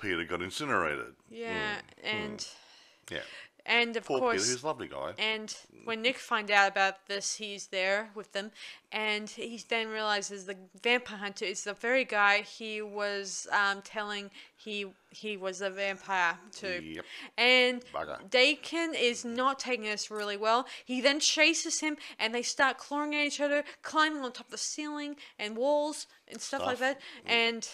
[0.01, 1.15] Peter got incinerated.
[1.31, 2.47] Yeah, and
[3.11, 3.21] Yeah.
[3.67, 5.15] And of Poor course, who's a lovely guy.
[5.19, 8.51] and when Nick find out about this, he's there with them,
[8.93, 14.31] and he then realizes the vampire hunter is the very guy he was um, telling
[14.57, 16.83] he he was a vampire too.
[16.95, 17.05] Yep.
[17.39, 18.31] And Bugger.
[18.31, 20.67] Deacon is not taking this really well.
[20.85, 24.53] He then chases him, and they start clawing at each other, climbing on top of
[24.53, 26.97] the ceiling and walls and stuff, like Stuff.
[26.99, 27.31] that.
[27.31, 27.67] And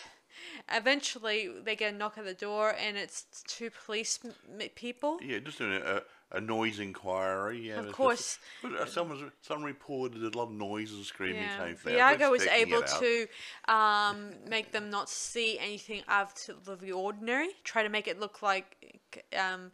[0.70, 5.18] eventually, they get a knock at the door, and it's two police m- people.
[5.23, 7.68] Yeah, just doing a, a noise inquiry.
[7.68, 8.38] Yeah, Of course.
[8.62, 12.31] but, uh, Someone, someone reported a lot of noise and screaming Yeah, came from Viago
[12.31, 13.27] was able to
[13.68, 17.49] um, make them not see anything out of the ordinary.
[17.64, 19.73] Try to make it look like um,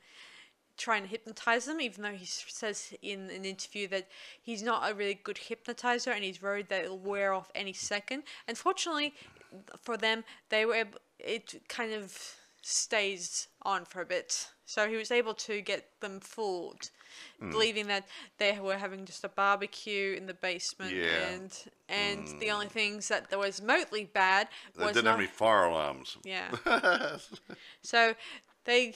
[0.77, 4.09] trying to hypnotize them, even though he says in an interview that
[4.40, 8.22] he's not a really good hypnotizer and he's worried that it'll wear off any second.
[8.49, 9.14] Unfortunately,
[9.83, 12.16] for them, they were able, it kind of
[12.62, 14.49] stays on for a bit.
[14.64, 16.90] So he was able to get them fooled,
[17.38, 17.51] Hmm.
[17.51, 18.05] believing that
[18.38, 21.29] they were having just a barbecue in the basement, Yeah.
[21.29, 21.53] and
[21.88, 25.64] and the only things that there was remotely bad They was didn't have any fire
[25.64, 26.16] alarms.
[26.25, 26.51] yeah.
[27.83, 28.14] so
[28.64, 28.95] they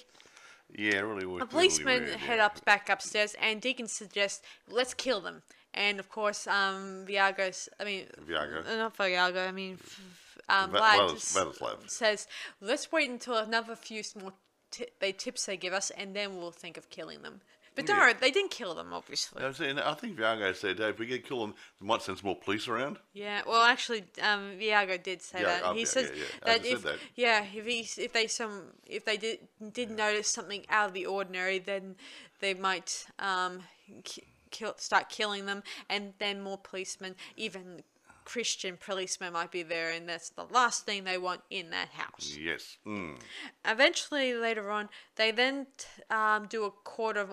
[0.76, 1.40] Yeah, it really was.
[1.40, 2.46] the really policeman weird, head yeah.
[2.46, 5.42] up back upstairs, and Deacon suggests let's kill them.
[5.72, 8.66] And of course, um, Viago's, I mean, Viago.
[8.66, 10.00] uh, not Viago, I mean, f-
[10.50, 11.90] um, Va- Vlad Vladis- s- Vladislav.
[11.90, 12.26] says,
[12.60, 14.32] let's wait until another few small
[14.70, 17.40] ti they tips they give us, and then we'll think of killing them.
[17.76, 18.02] But don't Yeah.
[18.02, 19.42] worry, they didn't kill them, obviously.
[19.44, 22.18] I, was saying, I think Viago said, hey, if we get killed, they might send
[22.18, 22.98] some more police around.
[23.12, 25.74] Yeah, well, actually, um, Viago did say Yeah, that.
[25.74, 26.12] he yeah, says.
[26.44, 26.98] That if that.
[27.14, 29.38] yeah, if he if they some if they did
[29.72, 31.94] did notice something out of the ordinary, then
[32.40, 33.62] they might um
[34.02, 37.84] ki- kill start killing them, and then more policemen, even
[38.30, 42.38] Christian policemen, might be there, and that's the last thing they want in that house.
[42.40, 42.78] Yes.
[42.86, 43.18] Mm.
[43.64, 45.66] Eventually, later on, they then
[46.10, 47.32] um, do a court of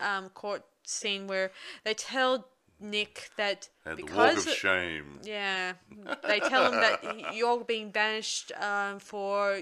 [0.00, 1.52] um, court scene where
[1.84, 2.48] they tell
[2.80, 5.20] Nick that And because of shame.
[5.22, 5.74] yeah,
[6.26, 9.60] they tell him that you're being banished um, for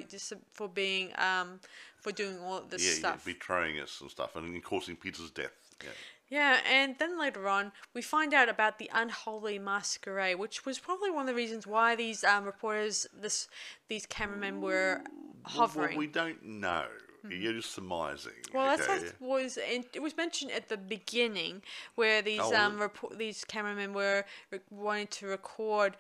[0.53, 1.61] for being um,
[2.01, 5.53] for doing all this Yeah, yeah, betraying us and stuff, and causing Peter's death.
[5.85, 5.91] Yeah.
[6.33, 11.11] Yeah, and then later on, we find out about the unholy masquerade, which was probably
[11.11, 13.49] one of the reasons why these um, reporters, this
[13.89, 15.03] these cameramen were
[15.43, 15.91] hovering.
[15.91, 16.87] Well, we don't know.
[17.29, 18.33] You're just surmising.
[18.55, 19.13] Well, that's okay?
[19.19, 21.61] what was it was mentioned at the beginning
[21.97, 25.99] where these Oh, um report these cameramen were re- wanting to record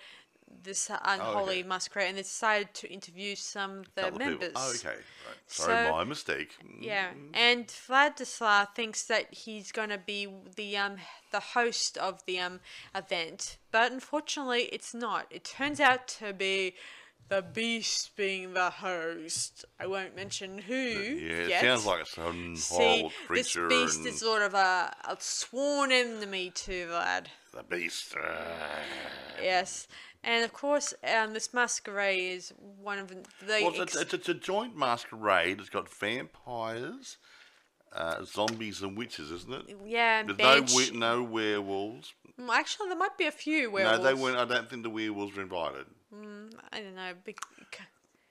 [0.63, 4.53] this unholy masquerade, and they decided to interview some of the members.
[4.55, 4.89] Oh, okay.
[4.89, 4.99] Right.
[5.47, 6.57] Sorry, So- my mistake.
[6.81, 10.97] Yeah, and Vladislav thinks that he's gonna be the um
[11.31, 12.61] the host of the um
[12.95, 15.27] event, but unfortunately, it's not.
[15.31, 16.75] It turns out to be
[17.29, 19.65] the Beast being the host.
[19.81, 20.75] I won't mention who.
[20.75, 21.61] Yeah, it yet.
[21.63, 23.69] sounds like some horrible See, horrible this creature.
[23.69, 27.27] beast and is sort of a, a sworn enemy to Vlad.
[27.55, 28.15] the beast.
[28.17, 28.45] uh,
[29.43, 29.87] Yes,
[30.25, 33.17] and of course, um, this masquerade is one of the.
[33.47, 35.61] well, it's, it's, it's a joint masquerade.
[35.61, 37.17] It's got vampires,
[37.95, 39.77] uh, zombies, and witches, isn't it?
[39.87, 40.71] yeah, and There's bench.
[40.73, 42.15] no we- no werewolves.
[42.41, 43.99] Mm, Actually, there might be a few werewolves.
[43.99, 44.39] No, they weren't.
[44.39, 45.87] I don't think the werewolves were invited.
[46.73, 47.13] I don't know.
[47.25, 47.39] Big,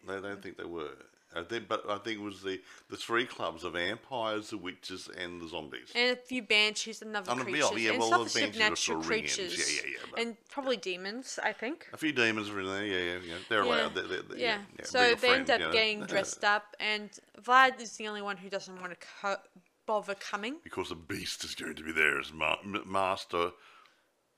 [0.08, 0.90] They don't think they were.
[1.36, 5.10] I think, but I think it was the, the three clubs: the vampires, the witches,
[5.18, 5.92] and the zombies.
[5.96, 9.38] and a few banshees and other yeah, creatures, yeah, and well, some the supernatural ring-ins,
[9.38, 11.40] yeah, yeah, yeah, and probably demons.
[11.44, 11.88] I think.
[11.94, 12.86] A few demons were in there.
[12.86, 13.34] Yeah, yeah, yeah.
[13.50, 13.70] They're Yeah.
[13.70, 13.96] allowed.
[13.96, 14.58] They're, they're, they're- Yeah.
[14.78, 15.72] yeah, so they friend, end up you know.
[15.74, 17.10] getting dressed up, and
[17.42, 19.38] Vlad is the only one who doesn't want to co-
[19.86, 20.58] bother coming.
[20.64, 23.52] because the beast is going to be there as ma- master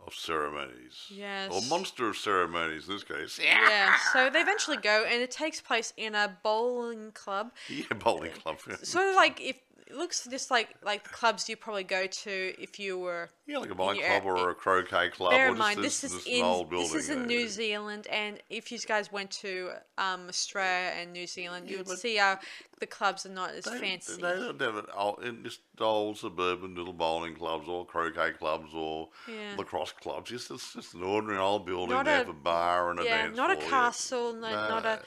[0.07, 1.05] of ceremonies.
[1.09, 1.51] Yes.
[1.51, 3.39] Or monster of ceremonies in this case.
[3.41, 3.95] Yeah.
[4.11, 8.57] So they eventually go, and it takes place in a bowling club, Yeah, bowling club.
[8.83, 9.55] sort of like if
[9.87, 13.57] it looks just like like the clubs you probably go to if you were Yeah,
[13.59, 15.31] like a bowling club or a croquet club.
[15.31, 18.39] Bear or in mind, this, this is this in this is in New Zealand, and
[18.49, 22.39] if you guys went to um, Australia and New Zealand, you would see how
[22.79, 24.15] the clubs are not as They, fancy.
[24.15, 28.73] they don't have it all, in just old suburban little bowling clubs or croquet clubs
[28.73, 29.55] or Yeah.
[29.57, 30.31] lacrosse clubs.
[30.31, 31.95] It's just, just an ordinary old building.
[31.95, 34.85] Not they a- have a bar and a yeah, dance not a castle, no, not
[34.85, 34.99] a.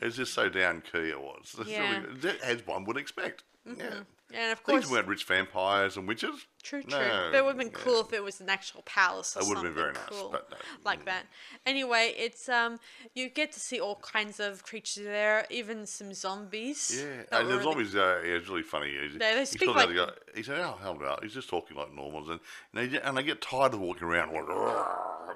[0.00, 1.56] It's just so down key it was.
[1.66, 1.96] Yeah.
[2.00, 2.20] Mm-hmm.
[2.26, 3.44] really- as one would expect.
[3.66, 4.00] Yeah.
[4.32, 6.46] And of These course, weren't rich vampires and witches.
[6.62, 6.98] true, true.
[6.98, 7.72] No, but it would have been yeah.
[7.84, 10.02] cool if it was an actual palace or It would something have been very nice,
[10.08, 10.56] cool but no.
[10.84, 11.26] like that.
[11.66, 12.80] Anyway, it's um,
[13.14, 16.96] you get to see all kinds of creatures there, even some zombies.
[16.98, 18.90] Yeah, that and were there's really- always uh, yeah, it's really funny.
[18.90, 19.90] He, They- they he speak of like-
[20.34, 22.40] he said, "Oh, hell no!" He's just talking like normals, and
[22.72, 24.48] and they, and they get tired of walking around like,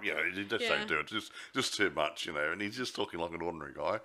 [0.02, 0.70] you know, he just Yeah.
[0.76, 1.02] don't do it.
[1.02, 2.52] It's just just too much, you know.
[2.52, 4.00] And he's just talking like an ordinary guy.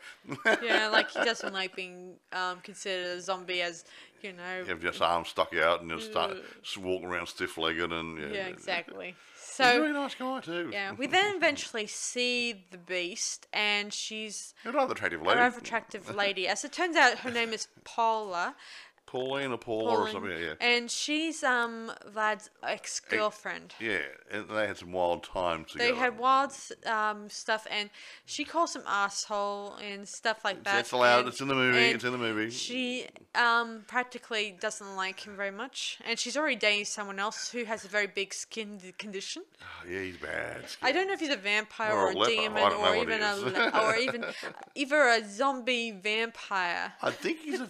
[0.61, 3.85] yeah, like he doesn't like being um, considered a zombie as
[4.23, 4.63] you know.
[4.67, 6.37] Have just arms stuck out and just start
[6.77, 8.27] walking around stiff legged and yeah.
[8.33, 9.15] Yeah, exactly.
[9.35, 10.69] He's a So nice guy too.
[10.71, 15.39] yeah, we then eventually see the beast, and she's another attractive lady.
[15.39, 16.47] rather attractive lady.
[16.47, 18.55] As it turns out, her name is Paula.
[19.13, 20.31] Pauline or Paula or Pauline, something.
[20.31, 20.53] Yeah, yeah.
[20.59, 23.75] And she's um Vlad's ex girlfriend.
[23.79, 23.99] Yeah,
[24.31, 25.91] and they had some wild times together.
[25.91, 26.51] They had wild
[26.87, 27.91] um, stuff, and
[28.25, 30.73] she calls him asshole and stuff like that.
[30.77, 31.19] That's allowed.
[31.19, 31.77] and- It's in the movie.
[31.85, 32.49] and It's in the movie.
[32.49, 37.65] She um, practically doesn't like him very much, and she's already dating someone else who
[37.65, 39.43] has a very big skin d- condition.
[39.87, 40.63] yeah, he's bad.
[40.81, 42.71] I don't know if he's a vampire Or or, a a leper, I demon don't
[42.71, 43.43] know or what he even a is.
[43.43, 44.25] le- or even
[44.75, 46.93] either a zombie vampire.
[47.01, 47.65] I think he's a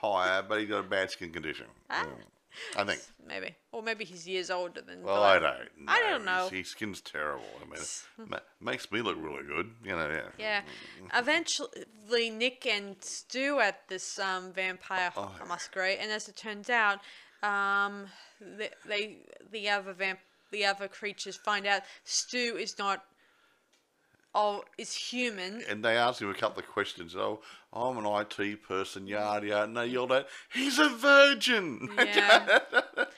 [0.00, 1.66] vampire, but he's got a bad skin condition.
[1.88, 2.04] Ah.
[2.04, 2.80] Mm.
[2.80, 3.00] I think.
[3.26, 5.02] Maybe, or maybe he's years older than.
[5.02, 5.42] Well, I don't.
[5.42, 5.84] Know.
[5.86, 6.48] I don't know.
[6.50, 7.44] His, his skin's terrible.
[7.62, 9.70] I mean, it ma- makes me look really good.
[9.84, 10.10] You know.
[10.10, 10.28] Yeah.
[10.36, 10.62] Yeah.
[11.18, 16.98] Eventually, Nick and Stu at this um, vampire Oh, masquerade, and as it turns out,
[17.44, 18.06] um,
[18.40, 19.16] they, they
[19.52, 20.18] the other vamp
[20.50, 23.04] the other creatures find out Stu is not.
[24.34, 25.62] Oh, is human.
[25.68, 27.16] And they asked him a couple of questions.
[27.16, 27.40] Oh,
[27.72, 29.64] I'm an IT person, yada yada.
[29.64, 32.60] And they yelled out, "He's a virgin!" Yeah.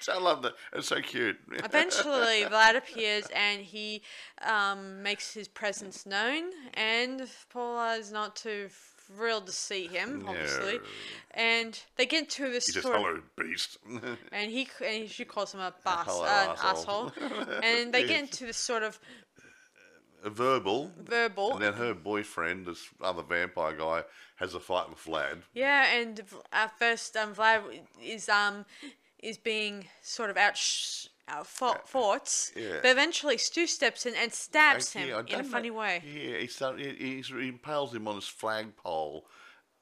[0.09, 0.55] I love that.
[0.72, 1.38] It's so cute.
[1.53, 4.03] Eventually, Vlad appears and he
[4.42, 6.44] um, makes his presence known,
[6.75, 10.75] and Paula is not too thrilled to see him, obviously.
[10.75, 10.81] No.
[11.35, 13.79] And they get into this He just sort of hello beast.
[14.33, 17.12] and he and she calls him a boss, uh, an asshole.
[17.16, 18.98] asshole, and they get into this sort of
[20.30, 20.90] verbal.
[20.98, 21.52] verbal.
[21.54, 24.02] And then her boyfriend, this other vampire guy,
[24.37, 25.42] has a fight with Vlad.
[25.54, 26.20] yeah, and
[26.52, 27.62] at first, um, Vlad
[28.02, 28.64] is um
[29.18, 30.58] is being sort of out.
[31.28, 32.80] Out fought, fought, yeah.
[32.82, 35.70] but eventually Stu steps in and stabs Actually, him I in a don't know- funny
[35.70, 36.02] way.
[36.04, 39.24] Yeah, he, start, he, he impales him on his flagpole.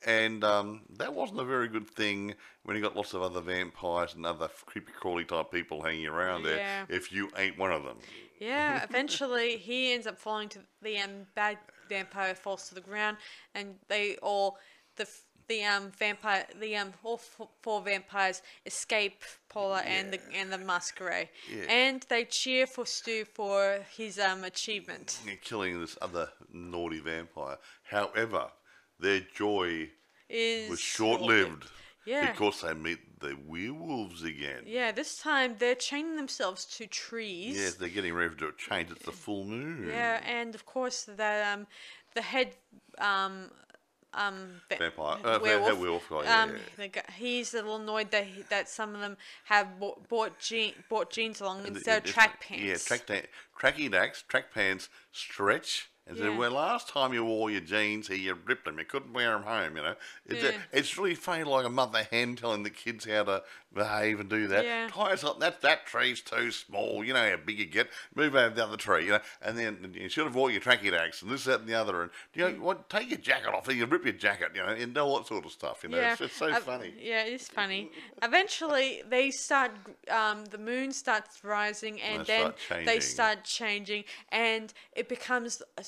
[0.07, 4.15] And um, that wasn't a very good thing when you got lots of other vampires
[4.15, 6.87] and other creepy crawly type people hanging around there.
[6.91, 7.97] If you ain't one of them,
[8.41, 13.19] Yeah, eventually he ends up falling to the um, bad vampire falls to the ground,
[13.55, 14.59] and they all
[14.97, 15.07] the
[15.49, 17.19] the um vampire the um all
[17.63, 21.65] four vampires escape Paula and the and the masquerade, Yeah.
[21.69, 25.19] and they cheer for Stu for his um achievement.
[25.27, 27.59] you're killing this other naughty vampire.
[27.83, 28.47] However,
[29.01, 29.91] their joy
[30.29, 31.65] Is was short lived.
[32.07, 32.33] Yeah.
[32.33, 34.63] Because they meet the werewolves again.
[34.67, 37.57] Yeah, this time they're chaining themselves to trees.
[37.57, 38.91] Yes, they're getting ready to change.
[38.91, 39.89] It's the full moon.
[39.89, 41.67] Yeah, and of course the um,
[42.15, 42.55] the head
[42.99, 43.51] um,
[44.15, 45.19] um, va- Vampire.
[45.25, 45.79] Uh, werewolf.
[45.79, 46.87] werewolf guy, yeah, um, yeah.
[46.89, 50.73] guy- he's a little annoyed that he, that some of them have bought bought, jean,
[50.89, 52.65] bought jeans along And instead of track pants.
[52.65, 55.90] Yeah, track tracky dacks, track pants, stretch.
[56.11, 56.25] And Yeah.
[56.25, 58.81] said, well, last time you wore your jeans here, you ripped them.
[58.81, 59.95] You couldn't wear them home, you know.
[60.27, 60.59] It's, Yeah.
[60.73, 64.49] it's really funny, like a mother hen telling the kids how to behave and do
[64.49, 64.65] that.
[64.65, 64.89] Yeah.
[64.91, 65.41] Tie us up.
[65.41, 67.05] That, that tree's too small.
[67.05, 67.89] You know how big you get.
[68.15, 69.21] Move over down the other tree, you know.
[69.43, 72.03] And then you should have wore your tracky dacks and this, that, and the other.
[72.03, 73.73] And, you know, what, take your jacket off.
[73.73, 75.99] You rip your jacket, you know, and all that sort of stuff, you know.
[75.99, 76.93] Yeah, It's, just so uh, funny.
[77.01, 77.91] Yeah, it is funny.
[78.23, 79.73] Eventually, they start.
[80.11, 85.63] Um, the moon starts rising, and They then start they start changing, and it becomes.
[85.79, 85.85] A,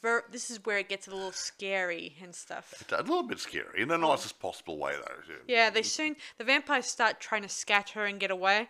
[0.00, 2.74] ver- this is where it gets a little scary and stuff.
[2.80, 5.34] It's a little bit scary in the nicest possible way, though.
[5.46, 8.68] Yeah, they soon the vampires start trying to scatter and get away,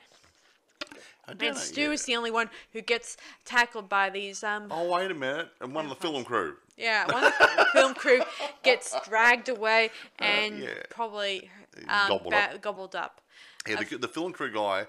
[1.26, 1.90] I don't and know, Stu yeah.
[1.90, 4.42] is the only one who gets tackled by these.
[4.42, 5.48] Um, Oh, wait a minute.
[5.60, 6.56] And one of the film crew.
[6.76, 8.20] yeah, one of the film crew
[8.64, 10.72] gets dragged away and Uh, yeah.
[10.90, 11.50] probably
[11.88, 12.60] um, Gobbled ba- up.
[12.62, 13.20] gobbled up.
[13.68, 14.86] Yeah, the, the film crew guy,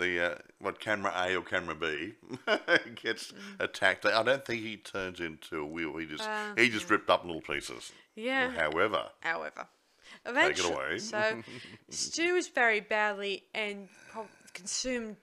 [0.00, 2.14] the uh, what camera A or camera B,
[3.02, 3.60] gets Mm.
[3.60, 4.04] attacked.
[4.06, 5.96] I don't think he turns into a wheel.
[5.98, 7.92] He just Uh, he just ripped up little pieces.
[8.16, 8.50] Yeah.
[8.50, 9.66] However, However,
[10.24, 10.98] take it eventually, away.
[10.98, 11.42] so
[11.90, 13.88] Stu is very badly and
[14.52, 15.16] consumed,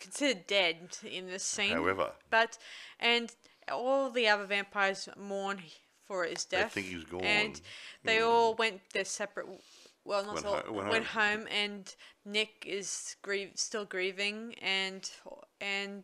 [0.00, 1.72] considered dead in this scene.
[1.72, 2.12] However.
[2.30, 2.58] but
[2.98, 3.32] and
[3.70, 5.62] all the other vampires mourn
[6.04, 6.74] for his death.
[6.74, 7.22] They think he's gone.
[7.22, 7.60] and
[8.02, 9.46] they all went their separate.
[10.04, 15.08] Well, not Went all, ho- went went home, and Nick is grieve, still grieving, and
[15.60, 16.02] and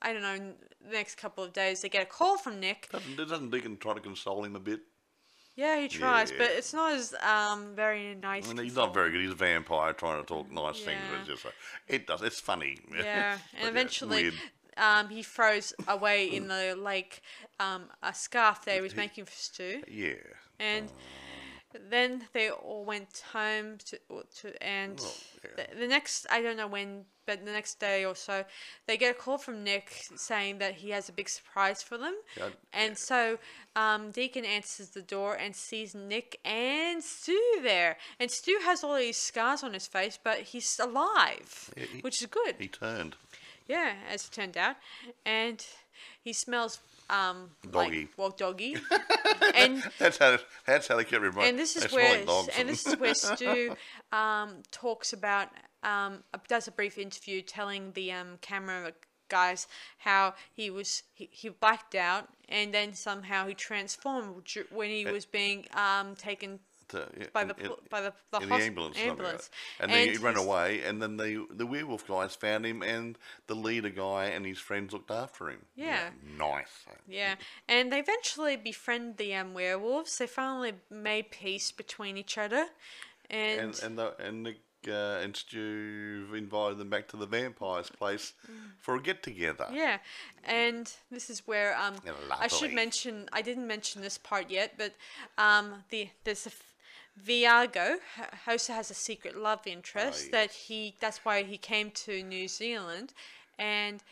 [0.00, 0.54] I don't know.
[0.88, 2.88] The next couple of days, they get a call from Nick.
[2.92, 4.80] doesn't, doesn't Deacon try to console him a bit?
[5.56, 8.48] Yeah, he tries, but it's not as um very nice.
[8.48, 9.22] I mean, he's not very good.
[9.22, 11.00] He's a vampire trying to talk nice things.
[11.10, 11.54] But it's just like,
[11.88, 12.22] it does.
[12.22, 12.78] It's funny.
[12.94, 14.32] Yeah, and eventually,
[14.76, 17.22] um, he throws away in the lake
[17.58, 19.82] um, a scarf that he was making for stew.
[19.88, 20.14] Yeah.
[20.60, 20.90] and
[21.90, 23.98] then they all went home to,
[24.40, 25.14] to and Oh,
[25.58, 25.64] yeah.
[25.74, 28.44] the, the next I don't know when, but the next day or so,
[28.86, 32.14] they get a call from Nick saying that he has a big surprise for them,
[32.36, 33.38] Yeah, and so
[33.74, 38.96] um, Deacon answers the door and sees Nick and Stu there, and Stu has all
[38.96, 42.54] these scars on his face, but he's alive, Yeah, he- which is good.
[42.58, 43.16] He turned.
[43.68, 44.76] Yeah, as it turned out,
[45.24, 45.64] and
[46.22, 46.78] he smells
[47.10, 48.00] um Doggy.
[48.00, 48.76] like well doggy,
[49.54, 50.38] and That's how.
[50.66, 51.50] That's how they kept reminding.
[51.50, 53.76] and this is where like and this is where Stu
[54.12, 55.48] um talks about
[55.82, 58.92] um does a brief interview telling the um camera
[59.28, 59.66] guys
[59.98, 65.24] how he was he, he blacked out and then somehow he transformed when he was
[65.24, 69.50] being um taken to- by the in- by the the, in the ambulance, ambulance.
[69.80, 70.82] and then he ran away.
[70.82, 74.92] And then the the werewolf guys found him, and the leader guy and his friends
[74.92, 75.66] looked after him.
[75.74, 76.10] Yeah.
[76.38, 76.84] nice.
[77.08, 77.34] Yeah,
[77.68, 80.18] and they eventually befriend the um, werewolves.
[80.18, 82.66] They finally made peace between each other,
[83.30, 87.90] and, And and the, and Nick uh, and Stu invited them back to the vampire's
[87.90, 88.34] place
[88.78, 89.66] for a get together.
[89.72, 89.98] yeah,
[90.44, 91.94] and this is where um
[92.40, 94.94] I should mention I didn't mention this part yet, but
[95.38, 96.75] um the there's a f-
[97.24, 97.96] Viago
[98.46, 100.32] also has a secret love interest yes.
[100.32, 103.12] that he that's why he came to New Zealand,
[103.58, 104.02] and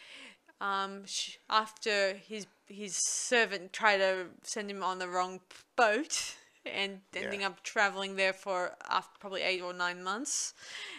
[0.61, 5.41] um sh- after his his servant tried to send him on the wrong
[5.77, 6.35] boat.
[6.67, 7.49] And ending Yeah.
[7.49, 10.55] up traveling there for after probably eight or nine months.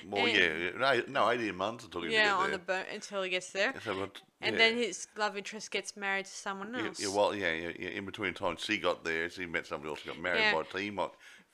[0.06, 2.60] Well, And- yeah, no, no, eighteen months until he Yeah, on there.
[2.60, 3.74] the boat until he gets there.
[3.84, 7.00] So, but, And then his love interest gets married to someone else.
[7.00, 7.90] yeah, well, yeah, yeah, yeah.
[7.90, 9.28] In between times, she got there.
[9.28, 10.04] She met somebody else.
[10.04, 10.54] Got married Yeah.
[10.54, 10.70] by the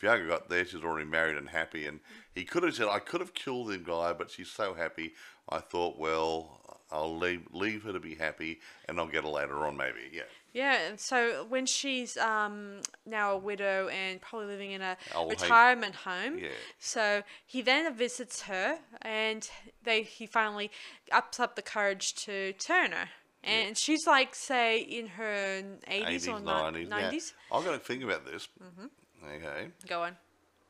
[0.01, 0.65] Viago got there.
[0.65, 1.85] She's already married and happy.
[1.85, 1.99] And
[2.33, 5.13] he could have said, "I could have killed the guy, but she's so happy."
[5.49, 6.61] I thought, well,
[6.91, 9.99] I'll leave leave her to be happy, and I'll get her later on, maybe.
[10.11, 10.23] Yeah.
[10.53, 15.31] yeah, and so when she's um, now a widow and probably living in a Old
[15.31, 16.49] retirement home, Yeah.
[16.79, 19.49] so he then visits her, and
[19.83, 20.71] they he finally
[21.11, 23.09] ups up the courage to turn her.
[23.43, 26.87] And she's like, say, in her 80s, or 90s.
[26.87, 26.89] 90s.
[26.89, 28.47] Now, I've got to think about this.
[28.63, 28.85] Mm-hmm.
[29.23, 29.67] Okay.
[29.87, 30.15] Go on.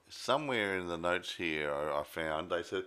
[0.10, 2.84] Somewhere in the notes here, I, I found they said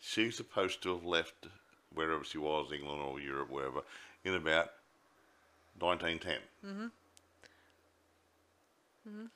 [0.00, 1.48] she's supposed to have left
[1.94, 3.82] wherever she was, England or Europe, wherever,
[4.24, 4.70] in about
[5.78, 6.36] 1910.
[6.64, 6.84] Mm-hmm.
[9.08, 9.26] Mm-hmm.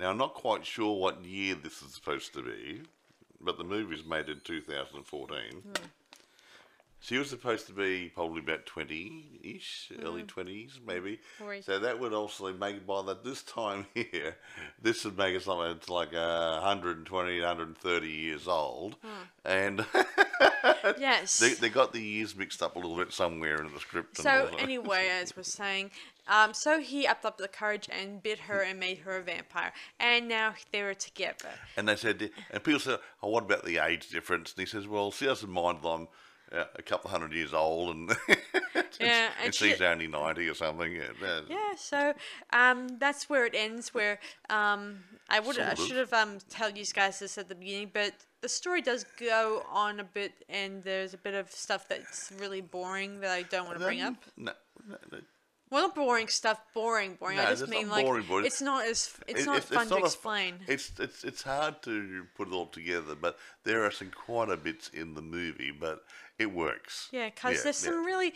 [0.00, 2.82] Now, I'm not quite sure what year this is supposed to be,
[3.40, 5.62] but the movie's made in 2014.
[7.00, 11.20] She was supposed to be probably about 20 ish, early 20s, maybe.
[11.40, 11.64] Right.
[11.64, 14.36] So that would also make, by that this time here,
[14.82, 18.96] this would make it something that's like uh, 120, 130 years old.
[19.44, 19.86] And
[20.98, 21.38] Yes.
[21.38, 24.16] they, they got the years mixed up a little bit somewhere in the script.
[24.18, 25.92] So anyway, as we're saying,
[26.26, 29.72] um, so he upped up the courage and bit her and made her a vampire,
[30.00, 31.50] and now they're together.
[31.76, 34.86] And they said, and people said, "Oh, what about the age difference?" And he says,
[34.86, 36.08] "Well, she doesn't mind that I'm
[36.52, 38.08] uh, a couple of hundred years old, and
[39.00, 42.14] Yeah, and, and she- she's only ninety or something." Yeah, Yeah, so
[42.52, 43.94] um, that's where it ends.
[43.94, 44.18] Where
[44.50, 45.86] um, I would I Sort of.
[45.86, 49.64] should have um tell you guys this at the beginning, but the story does go
[49.70, 53.66] on a bit, and there's a bit of stuff that's really boring that I don't
[53.66, 54.14] want to bring up.
[54.36, 54.52] No,
[54.88, 55.18] no, no.
[55.70, 57.36] Well, not boring stuff, boring, boring.
[57.36, 58.46] No, I just mean like boring, boring.
[58.46, 60.54] it's not as it's It- not fun to not a- explain.
[60.66, 64.56] it's it's it's hard to put it all together, but there are some quite a
[64.56, 66.04] bits in the movie, but
[66.38, 67.08] it works.
[67.12, 67.90] Yeah, because Yeah, there's yeah.
[67.90, 68.32] some really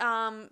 [0.00, 0.50] um,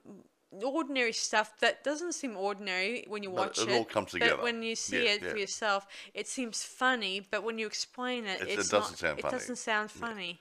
[0.62, 3.72] ordinary stuff that doesn't seem ordinary when you watch it it.
[3.74, 4.36] all comes together.
[4.36, 7.20] But when you see Yeah, it for yourself, it seems funny.
[7.30, 9.32] But when you explain it, It- it doesn't not, sound It funny.
[9.32, 10.40] doesn't sound funny.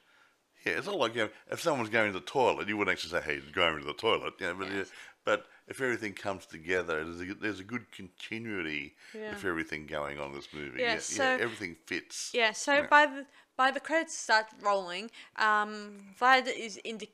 [0.65, 3.11] Yeah, it's not like you know, if someone's going to the toilet, you wouldn't actually
[3.19, 4.87] say, "Hey, he's going to the toilet." You know, but, Yes.
[4.87, 4.93] yeah,
[5.25, 9.33] but if everything comes together, there's a, there's a good continuity Yeah.
[9.35, 10.79] of everything going on in this movie.
[10.79, 12.31] Yeah, yeah, so- yeah, everything fits.
[12.33, 12.53] Yeah.
[12.53, 13.25] So by the
[13.55, 17.11] by the credits start rolling, um, Vlad is indi-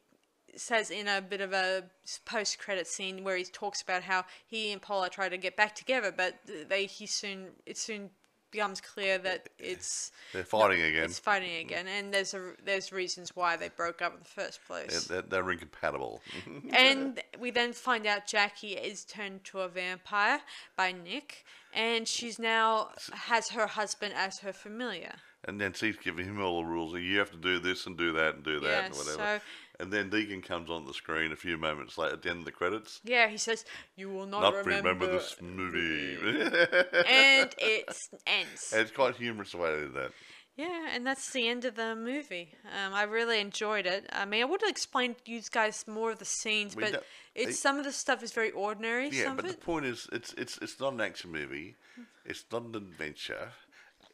[0.56, 1.84] says in a bit of a
[2.26, 5.76] post credit scene where he talks about how he and Paula try to get back
[5.76, 6.36] together, but
[6.68, 8.10] they he soon it soon
[8.52, 11.04] becomes clear that it's They're fighting again.
[11.04, 14.60] It's fighting again, and there's a there's reasons why they broke up in the first
[14.68, 15.04] They're, place.
[15.06, 16.22] they're, they're incompatible.
[16.74, 20.42] and we then find out Jackie is turned to a vampire
[20.76, 25.14] by Nick, and she's now has her husband as her familiar.
[25.46, 26.94] And then she's giving him all the rules.
[27.00, 29.18] You have to do this and do that and do that Yeah, and whatever.
[29.18, 29.40] so-
[29.82, 32.46] and then Deacon comes on the screen a few moments later at the end of
[32.46, 33.00] the credits.
[33.06, 33.64] Yeah, he says,
[33.96, 36.18] "You will not, Not remember." remember, this movie.
[37.08, 37.90] and it
[38.28, 38.74] ends.
[38.76, 40.12] it's quite humorous the way they did that.
[40.58, 42.54] Yeah, and that's the end of the movie.
[42.66, 44.06] Um, I really enjoyed it.
[44.12, 47.06] I mean, I would have explained to you guys more of the scenes, We but
[47.34, 49.08] it's it- some of the stuff is very ordinary.
[49.08, 51.78] Yeah, but the point is, it's it's it's not an action movie.
[52.26, 53.54] It's not an adventure.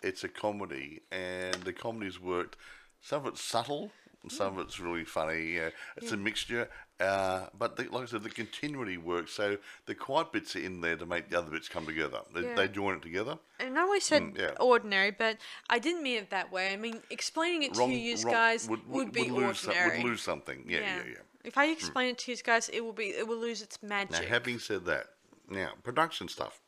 [0.06, 2.58] It's a comedy, and the comedy's worked.
[3.02, 3.92] Some of it's subtle,
[4.22, 5.54] and some of it's really funny.
[5.56, 6.70] Yeah, it's a mixture.
[7.00, 9.34] Uh, but the, like I said, the continuity works.
[9.34, 12.20] So the quiet bits are in there to make the other bits come together.
[12.34, 12.56] They, Yeah.
[12.56, 13.38] they join it together.
[13.60, 14.52] And I always said Mm, yeah.
[14.60, 15.38] ordinary, but
[15.70, 16.72] I didn't mean it that way.
[16.72, 19.98] I mean, explaining it to you wrong- guys would, would, be lose some- ordinary.
[20.04, 20.64] would lose something.
[20.68, 21.14] Yeah, yeah, yeah.
[21.44, 24.12] If I explain it to you guys, it will be it will lose its magic.
[24.12, 25.08] Now, having said that,
[25.50, 26.62] now production stuff.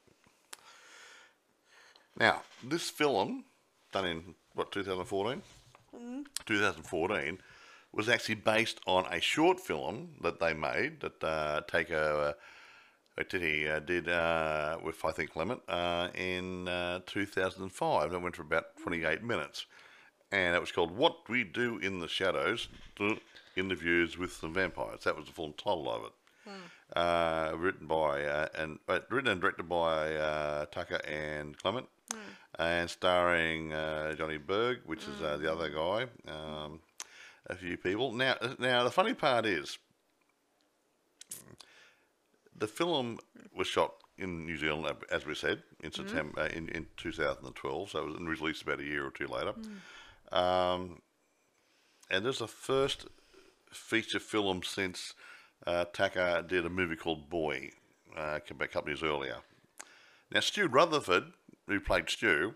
[2.20, 3.46] Now, this film,
[3.92, 5.42] done in what 2014,
[6.46, 7.38] 2014,
[7.94, 11.62] was actually based on a short film that they made that uh,
[11.94, 12.34] uh,
[13.18, 18.14] Waititi, uh, did uh, with I think Clement uh, in uh, 2005.
[18.14, 19.66] It went for about 28 minutes,
[20.32, 22.68] and it was called "What We Do in the Shadows:
[23.56, 26.12] Interviews with the Vampires." That was the full title of it.
[26.96, 31.88] Uh, written by uh, and uh, written and directed by uh, Tucker and Clement,
[32.58, 36.80] and starring uh, Johnny Berg, which is uh, the other guy, um,
[37.48, 38.12] a few people.
[38.14, 39.78] Now, now the funny part is,
[42.58, 43.20] the film
[43.56, 47.90] was shot in New Zealand, uh, as we said, in September uh, in, in 2012.
[47.92, 49.54] So it was released about a year or two later.
[50.32, 51.02] Um,
[52.10, 53.06] and there's the first
[53.72, 55.14] feature film since
[55.66, 57.72] uh, Taka did a movie called Boy
[58.16, 59.38] uh, a couple of years earlier.
[60.32, 61.26] Now, Stu Rutherford,
[61.68, 62.54] who played Stu,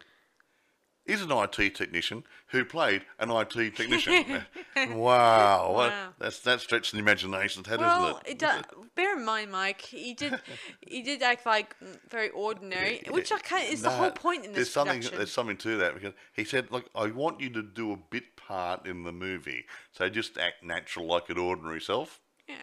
[1.05, 4.43] is an IT technician who played an IT technician.
[4.91, 6.13] wow, Wow.
[6.19, 8.33] that's that stretches the imagination, that well, not it?
[8.33, 8.63] it does.
[8.95, 10.39] Bear in mind, Mike, he did
[10.81, 11.75] he did act like
[12.09, 15.57] very ordinary, which I kind is the whole point in there's this something there's something
[15.57, 19.03] to that because he said, "Look, I want you to do a bit part in
[19.03, 22.55] the movie, so just act natural like an ordinary self." Yeah.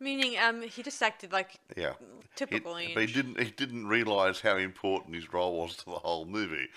[0.00, 1.94] Meaning, um, he just acted like Yeah,
[2.36, 3.40] typical He, but he didn't.
[3.40, 6.68] He didn't realise how important his role was to the whole movie.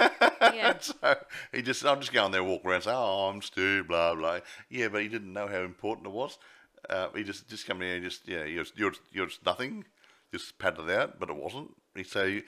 [0.00, 0.78] Yeah.
[0.80, 1.16] so
[1.52, 4.40] he just, I'm just going there, walk around, say, "Oh, I'm Stu," blah blah.
[4.70, 6.38] Yeah, but he didn't know how important it was.
[6.88, 9.84] Uh, he just, just come in here, and just, yeah, you're, you're, you're just nothing.
[10.32, 11.76] Just patted it out, but it wasn't.
[11.94, 12.44] He say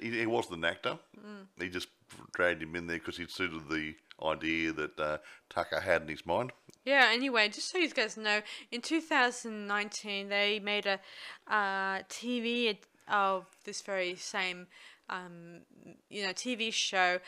[0.00, 0.98] he, he wasn't an actor.
[1.18, 1.62] Mm.
[1.62, 1.88] He just
[2.32, 5.18] dragged him in there because he suited the idea that uh,
[5.50, 6.52] Tucker had in his mind.
[6.84, 11.00] Yeah, anyway, just so you guys know, in 2019 they made a
[11.48, 12.78] uh, TV
[13.08, 14.68] of this very same,
[15.08, 15.62] um,
[16.08, 17.18] you know, TV show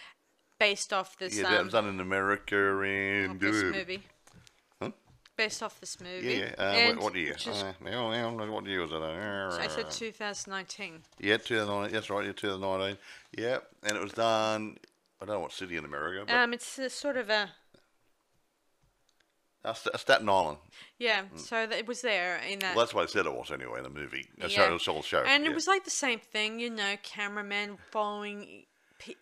[0.59, 4.03] based off this, Yeah, that um, was done in America and this movie.
[5.39, 6.41] Based off this movie.
[6.41, 6.53] Yeah.
[6.59, 7.37] Uh, and what, year?
[7.47, 9.01] Uh, what year was it?
[9.01, 10.99] Uh, I said 2019.
[11.21, 11.95] Yeah, 2019.
[11.95, 12.27] That's right.
[12.27, 12.99] Yeah, 2019.
[13.39, 14.79] Yeah, and it was done.
[15.23, 17.51] I don't know what city in America, but Um, it's a sort of a
[19.65, 20.59] uh, Staten Island.
[20.99, 21.23] yeah.
[21.37, 22.75] So that it was there in that.
[22.75, 24.27] Well, that's what I said it was anyway in the movie.
[24.39, 24.49] Yeah.
[24.49, 25.23] how it was show.
[25.23, 25.51] and yeah.
[25.51, 28.65] it was like the same thing, you know, cameraman following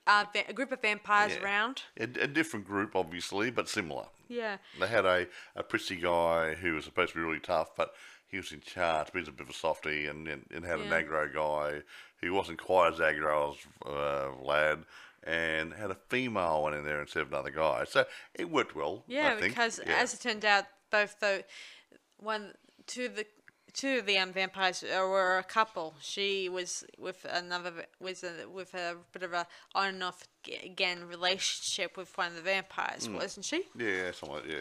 [0.07, 1.45] uh, a group of vampires Yeah.
[1.45, 1.83] around.
[2.01, 4.07] a, a different group, obviously, but similar.
[4.29, 4.59] Yeah.
[4.81, 7.91] They had a, a prissy guy who was supposed to be really tough, but
[8.29, 9.09] he was in charge.
[9.13, 11.83] But he's a bit of a softy, and, and, and had an aggro guy
[12.23, 14.85] who wasn't quite as aggro as uh, Vlad,
[15.25, 17.85] and had a female one in there instead of another guy.
[17.89, 18.05] So
[18.35, 19.05] it worked well.
[19.07, 19.55] Yeah, I think.
[19.55, 19.95] because Yeah.
[19.97, 21.45] as it turned out, both the
[22.19, 22.55] one
[22.87, 23.27] two of the
[23.77, 25.95] two of the um, vampires were a couple.
[26.01, 30.25] She was with another was a, with a bit of a on and off
[30.65, 33.15] again relationship with one of the vampires, Hmm.
[33.17, 33.65] wasn't she?
[33.77, 34.59] yeah, like, yeah.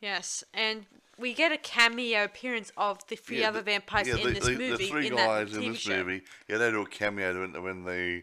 [0.00, 0.86] Yes, and
[1.18, 4.30] we get a cameo appearance of the three Yeah, other the- vampires yeah, in the,
[4.34, 4.76] this the, movie.
[4.84, 5.96] The three in guys in this show.
[6.04, 8.22] movie, yeah, they do a cameo when, when the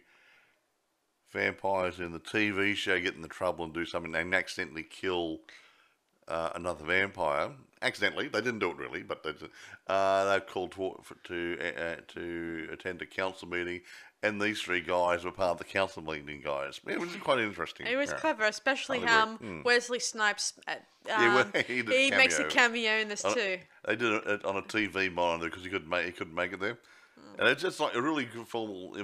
[1.34, 5.40] vampires in the TV show get into trouble and do something and accidentally kill
[6.28, 7.52] uh, another vampire.
[7.82, 9.32] Accidentally, they didn't do it really, but they.
[9.88, 10.96] Uh, they're called to
[11.26, 13.82] to uh, uh, to attend a council meeting,
[14.24, 16.80] and these three guys were part of the council meeting guys.
[16.88, 17.86] It was quite interesting.
[17.86, 18.18] It was yeah.
[18.18, 19.64] clever, especially Hollywood, um, mm.
[19.64, 20.54] Wesley Snipes.
[20.68, 20.76] uh,
[21.08, 22.90] Yeah, Um, he did he makes a cameo.
[22.90, 23.60] cameo in this On too.
[23.86, 26.60] They did it on a TV monitor because he couldn't make he couldn't make it
[26.60, 26.80] there,
[27.38, 28.96] and it's just like a really good full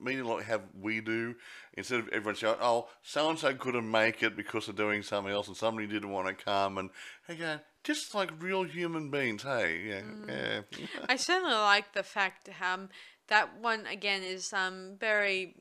[0.00, 1.34] meaning like have we do
[1.74, 5.32] instead of everyone shouting, "Oh, so and so couldn't make it because of doing something
[5.32, 6.90] else, and somebody didn't want to come," and
[7.28, 9.42] again, just like real human beings.
[9.42, 10.60] Hey, yeah, yeah,
[11.08, 12.88] I certainly like the fact um
[13.28, 15.54] that one again is um very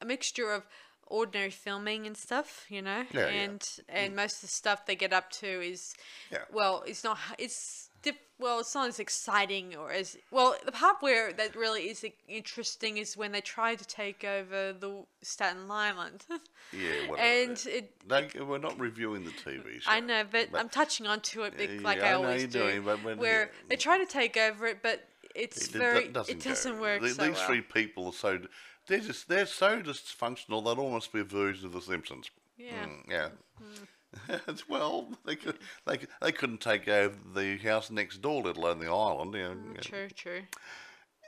[0.00, 0.64] a mixture of
[1.06, 3.26] ordinary filming and stuff, you know, Yeah, yeah.
[3.26, 5.94] and and most of the stuff they get up to is
[6.30, 6.44] Yeah.
[6.50, 10.54] well, it's not it's diff, well, it's not as exciting or as well.
[10.64, 15.04] The part where that really is interesting is when they try to take over the
[15.22, 16.24] Staten Island,
[16.72, 17.08] yeah.
[17.08, 17.28] Whatever.
[17.28, 18.08] and it.
[18.08, 19.90] They, we're not reviewing the TV show.
[19.90, 22.58] I know, but, I'm touching onto it Yeah, like I I always you're do.
[22.58, 23.48] doing, but when- where yeah.
[23.68, 26.80] they try to take over it, but it's It- it very it doesn't go.
[26.80, 27.46] work The- so These well.
[27.46, 28.40] three people are so
[28.88, 32.30] they're just they're so dysfunctional they'd almost be a version of the Simpsons.
[32.58, 32.84] Yeah.
[32.84, 33.28] Mm, yeah.
[33.60, 33.80] As
[34.68, 38.90] well, they could they, they couldn't take over the house next door, let alone the
[38.90, 39.34] island.
[39.34, 39.54] You know.
[39.54, 40.42] Mm, True, true.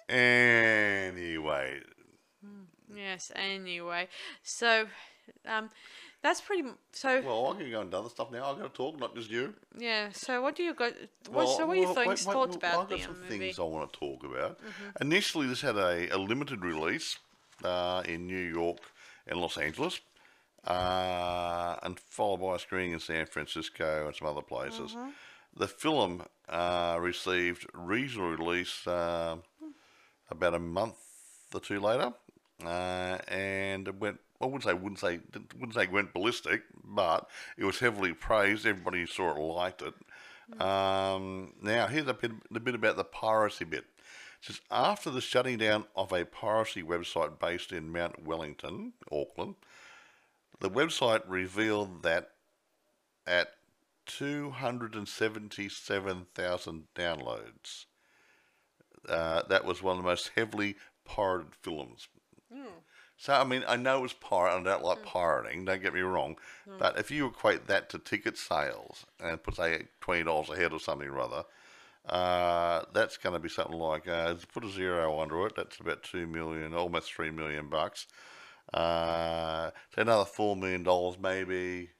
[0.09, 1.81] Anyway,
[2.95, 3.33] Yes.
[3.35, 4.09] Anyway,
[4.43, 4.87] so
[5.47, 5.71] um,
[6.23, 6.65] that's pretty.
[6.93, 8.51] So well, I can go into other stuff now.
[8.51, 9.55] I've got to talk, not just you.
[9.77, 10.11] yeah.
[10.13, 10.93] So what do you got?
[11.31, 13.21] What, so what are your well, thoughts, wait, well, about the um, movie?
[13.21, 13.29] Mm-hmm.
[13.29, 14.59] things I want to talk about.
[15.01, 17.19] Initially, this had a, a limited release
[17.65, 18.79] uh, in New York
[19.27, 20.01] and Los Angeles,
[20.67, 24.93] uh, and followed by a screening in San Francisco and some other places.
[24.93, 25.11] Mm-hmm.
[25.57, 29.37] The film uh, received regional release uh,
[30.31, 30.97] about a month
[31.53, 32.13] or two later,
[32.65, 34.21] uh, and it went.
[34.41, 35.21] I wouldn't say wouldn't say
[35.59, 38.67] wouldn't say it went ballistic, but it was heavily praised.
[38.67, 39.95] Everybody who saw it liked it.
[40.61, 43.85] Um, now here's a bit, a bit about the piracy bit.
[44.41, 49.55] It says after the shutting down of a piracy website based in Mount Wellington, Auckland,
[50.65, 52.31] the website revealed that
[53.27, 53.49] at
[54.07, 57.85] 277,000 downloads,
[59.07, 62.09] uh, that was one of the most heavily pirated films.
[63.19, 66.01] So, I mean, I know it's pirate, and I don't like pirating, don't get me
[66.01, 66.39] wrong,
[66.79, 70.81] but if you equate that to ticket sales and put, say, $20 a head or
[70.81, 71.45] something or other,
[72.09, 76.05] uh, that's going to be something like, uh, put a zero under it, that's about
[76.05, 78.07] 2 million, almost 3 million bucks.
[78.73, 81.91] Uh, so another $4 million maybe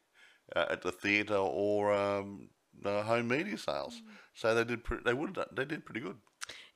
[0.55, 2.49] uh, at the theatre or um,
[2.85, 4.03] uh, home media sales.
[4.35, 6.17] So they did, pre- they would, they did pretty good.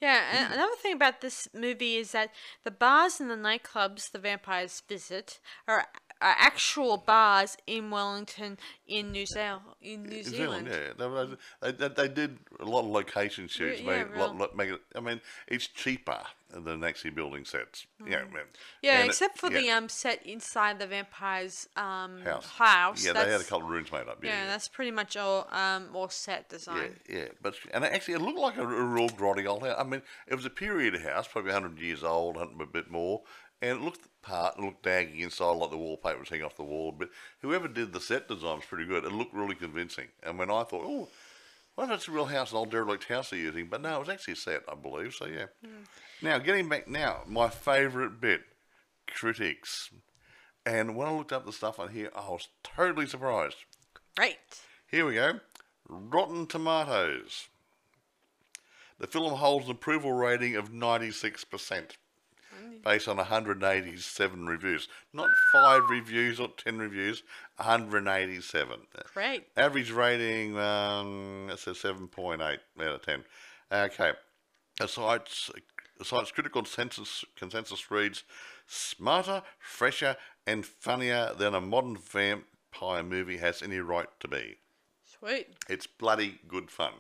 [0.01, 2.31] Yeah, and another thing about this movie is that
[2.65, 5.87] the bars and the nightclubs the vampires visit are
[6.21, 9.63] actual bars in Wellington, in New Zealand.
[9.81, 10.69] In New Zealand.
[10.69, 11.37] Zealand, yeah.
[11.61, 13.81] They, they, they did a lot of location shoots.
[13.81, 17.87] yeah, make, lot, lot, make it, I mean, it's cheaper than actually building sets.
[18.07, 18.21] Yeah.
[18.23, 18.29] Mm.
[18.83, 22.47] Yeah, it- except for yeah, the um set inside the vampire's um house.
[22.47, 23.05] house.
[23.07, 24.25] Yeah, they had a couple of rooms made up.
[24.25, 24.47] Yeah, Yeah, yeah.
[24.49, 26.97] that's pretty much all um all set Yeah, design.
[27.09, 29.77] yeah, but and actually, it looked like a, a real grotty old house.
[29.79, 33.23] I mean, it was a period house, probably hundred years old, a bit more,
[33.61, 34.59] and it looked part.
[34.59, 36.93] It looked daggy inside, like the wallpaper was hanging off the wall.
[36.93, 39.05] But whoever did the set design was pretty good.
[39.05, 40.09] It looked really convincing.
[40.23, 41.09] And when I thought, oh,
[41.77, 44.09] well, that's a real house, an old derelict house they're using, but no, it was
[44.09, 45.15] actually a set, I believe.
[45.15, 45.47] So yeah.
[45.65, 45.83] Hmm.
[46.21, 48.41] Now, getting back now, my favourite bit,
[49.07, 49.91] critics.
[50.67, 53.57] And when I looked up the stuff on here, I was totally surprised.
[54.17, 54.37] Great.
[54.91, 55.41] Here we go.
[55.89, 57.49] Rotten Tomatoes.
[58.99, 61.93] The film holds an approval rating of 96%,
[62.85, 64.89] based on 187 reviews.
[65.13, 67.23] Not five reviews or 10 reviews,
[67.57, 68.81] 187.
[69.15, 69.47] Great.
[69.57, 73.25] Average rating, um, it says 7.8 out of 10.
[73.73, 74.13] Okay.
[74.79, 75.51] The site's,
[75.99, 78.25] the site's critical consensus, consensus reads
[78.67, 84.57] smarter, fresher, and funnier than a modern vampire movie has any right to be.
[85.05, 85.49] Sweet.
[85.69, 86.93] It's bloody good fun.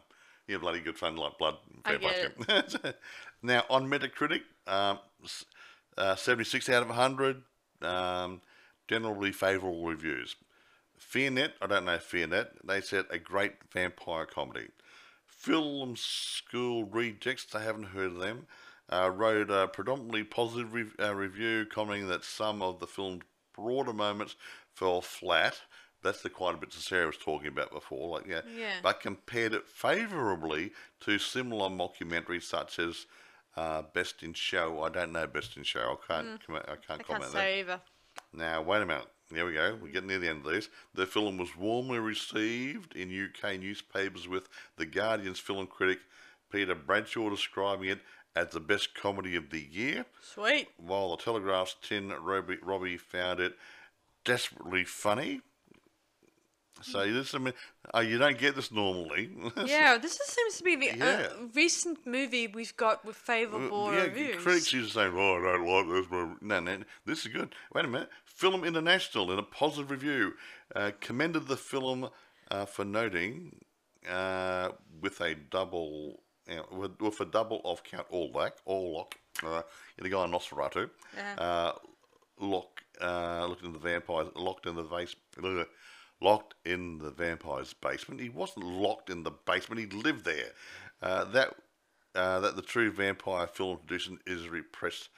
[0.49, 1.57] Yeah, bloody good fun like blood.
[1.85, 2.93] I fair play.
[3.43, 4.99] now, on Metacritic, um,
[5.97, 7.43] uh, 76 out of 100,
[7.83, 8.41] um,
[8.87, 10.37] generally favourable reviews.
[11.01, 14.69] FearNet, I don't know FearNet, they said a great vampire comedy.
[15.27, 18.47] Film School Rejects, I haven't heard of them,
[18.91, 23.23] uh, wrote a predominantly positive rev- uh, review, commenting that some of the film's
[23.55, 24.37] broader moments
[24.75, 25.61] fell flat.
[26.03, 28.43] That's the quite a bit that Sarah was talking about before, like yeah.
[28.57, 28.75] Yeah.
[28.83, 33.07] But compared it favourably to similar mockumentaries such as
[33.59, 34.83] uh, Best in Show.
[34.83, 35.81] I don't know Best in Show.
[35.81, 36.47] I can't.
[36.47, 36.73] com- I can't Mm.
[36.73, 37.39] I can't comment on that.
[37.39, 37.81] say either.
[38.33, 39.07] Now, wait a minute.
[39.31, 39.77] There we go.
[39.81, 40.69] We're getting near the end of these.
[40.95, 45.99] The film was warmly received in UK newspapers, with The Guardian's film critic
[46.51, 48.01] Peter Bradshaw describing it
[48.35, 50.69] as the best comedy of the year, Sweet.
[50.79, 53.55] while The Telegraph's Tim Robey, Robey found it
[54.25, 55.41] desperately funny.
[56.83, 57.55] So this, I mean,
[57.95, 59.31] uh, you don't get this normally.
[59.64, 61.29] Yeah, this is, seems to be the Yeah.
[61.31, 64.16] uh, recent movie we've got with favourable reviews.
[64.16, 64.43] yeah, reviews.
[64.43, 67.55] critics used to say, "Oh, I don't like this." movie." No, no, this is good.
[67.74, 68.11] Wait a minute.
[68.24, 70.35] Film International, in a positive review,
[70.76, 72.09] uh, commended the film
[72.51, 73.57] uh, for noting
[74.09, 74.70] uh,
[75.01, 79.12] with a double, you know, with, with a double off Count Orlok, Orlok,
[79.45, 79.62] uh,
[80.01, 81.35] the guy in Nosferatu, Yeah.
[81.35, 81.72] uh,
[82.41, 85.16] lock, uh, looked in the vampires, locked in the vase,
[86.21, 88.21] locked in the vampire's basement.
[88.21, 89.81] He wasn't locked in the basement.
[89.81, 90.51] He lived there.
[91.03, 91.55] Uh, that
[92.14, 95.09] uh, that the true vampire film tradition is repressed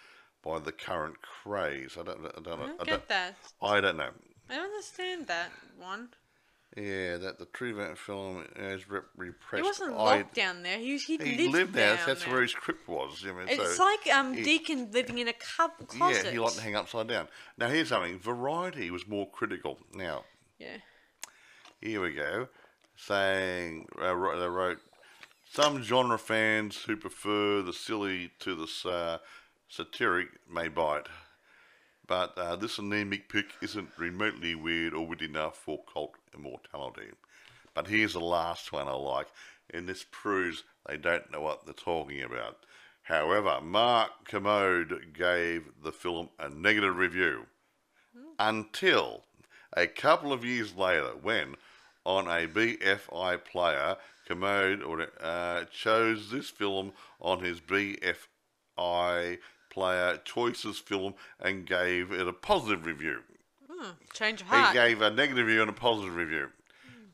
[0.42, 1.96] by the current craze.
[1.98, 2.66] I don't, I don't, I know.
[2.66, 3.36] don't I get don't, that.
[3.62, 4.10] I don't know.
[4.50, 6.08] I don't understand that one.
[6.76, 9.62] Yeah, that the true vampire film is rep- repressed.
[9.64, 10.78] He wasn't I- locked down there.
[10.78, 11.98] He, he, He lived, lived there.
[12.06, 12.32] That's there.
[12.32, 13.24] where his crypt was.
[13.26, 16.26] I mean, It's so- like um he- Deacon living in a cu- closet.
[16.26, 17.28] Yeah, he liked to hang upside down.
[17.58, 18.18] Now here's something.
[18.18, 19.78] Variety was more critical.
[19.94, 20.24] Now
[20.58, 20.76] Yeah.
[21.80, 22.48] Here we go.
[22.94, 24.80] Saying, uh, they wrote,
[25.50, 29.18] some genre fans who prefer the silly to the uh,
[29.68, 31.06] satiric may bite.
[32.06, 37.12] But uh, this anemic pick isn't remotely weird or witty enough for cult immortality.
[37.74, 39.28] But here's the last one I like,
[39.72, 42.58] and this proves they don't know what they're talking about.
[43.04, 47.46] However, Mark Kermode gave the film a negative review
[48.38, 49.24] until
[49.76, 51.56] a couple of years later when
[52.04, 53.96] on a BFI player
[54.26, 59.38] Kermode or, uh, chose this film on his BFI
[59.70, 63.20] player choices film and gave it a positive review.
[64.12, 66.50] Change of He gave a negative review and a positive review.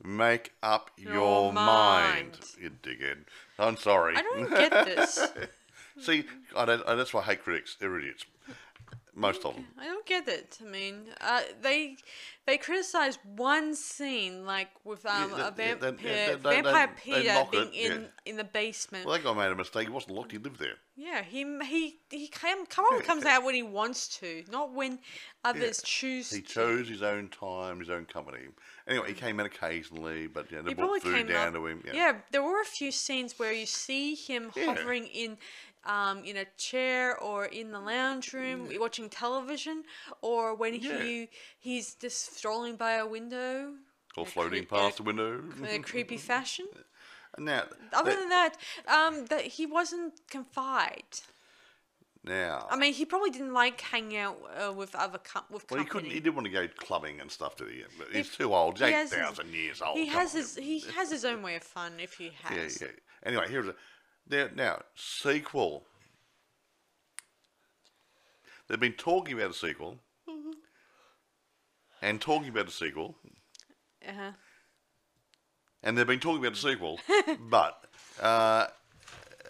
[0.03, 2.31] Make up your, Your mind.
[2.31, 2.39] mind.
[2.59, 3.25] you dickhead.
[3.57, 4.15] I'm sorry.
[4.15, 5.27] I don't get this.
[5.99, 6.25] See,
[6.55, 7.75] I don't, I, that's why I hate critics.
[7.79, 8.25] They're idiots.
[9.17, 9.65] Most of them.
[9.79, 10.59] I don't get it.
[10.61, 11.97] I mean, uh, they
[12.45, 16.87] they criticize one scene, like with um, Yeah, a they- they- vampire, they- they- vampire
[16.87, 18.07] they- Peter knock being it, in yeah.
[18.31, 19.05] in the basement.
[19.05, 19.87] Well, that guy made a mistake.
[19.87, 20.31] He wasn't locked.
[20.31, 20.75] He lived there.
[20.95, 24.99] yeah, he he he came, come on, comes out when he wants to, not when
[25.43, 26.29] others choose.
[26.29, 26.47] He to.
[26.47, 28.45] chose his own time, his own company.
[28.87, 31.53] Anyway, he came in occasionally, but know, they He brought probably food came down up-
[31.55, 31.83] to him.
[31.85, 31.93] Yeah.
[31.93, 34.65] Yeah, there were a few scenes where you see him Yeah.
[34.75, 35.37] hovering in,
[35.85, 39.83] um, in a chair or in the lounge room watching television,
[40.21, 41.01] or when Yeah.
[41.01, 43.73] he he's just strolling by a window.
[44.17, 45.43] or in a floating cre- in a- past the window.
[45.59, 46.67] in a creepy fashion.
[47.37, 47.63] now,
[47.93, 48.57] Other that- than that,
[48.87, 51.21] um, that he wasn't confined.
[52.23, 55.79] now, I mean, he probably didn't like hanging out uh, with other com- with well,
[55.79, 55.87] he company.
[56.09, 56.11] couldn't.
[56.11, 57.83] He didn't want to go clubbing and stuff, did he?
[57.97, 58.79] But he's too old.
[58.79, 59.97] He's he eight has his- thousand years old.
[59.97, 60.41] He come has on.
[60.41, 62.81] his he has his own way of fun if he Yeah, has.
[62.81, 62.87] yeah.
[63.23, 63.75] Anyway, here's a
[64.29, 65.85] there now sequel.
[68.67, 69.99] They've been talking about a sequel,
[72.01, 73.15] and talking about a sequel,
[74.07, 74.31] Uh-huh.
[75.83, 76.99] and they've been talking about a sequel,
[77.49, 77.83] but
[78.21, 78.67] uh,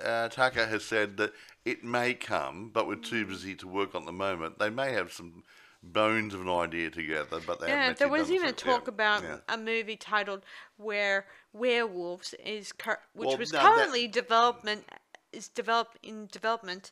[0.03, 1.33] uh, Tucker has said that
[1.65, 3.29] it may come, but we're too Mm.
[3.29, 4.59] busy to work on at the moment.
[4.59, 5.43] They may have some
[5.83, 9.37] bones of an idea together, but they Yeah, there was even talk Yeah, about yeah.
[9.47, 10.43] a movie titled
[10.77, 14.85] "Where Werewolves" is cur- which Well, was no, that- currently development
[15.31, 16.91] is developed in development.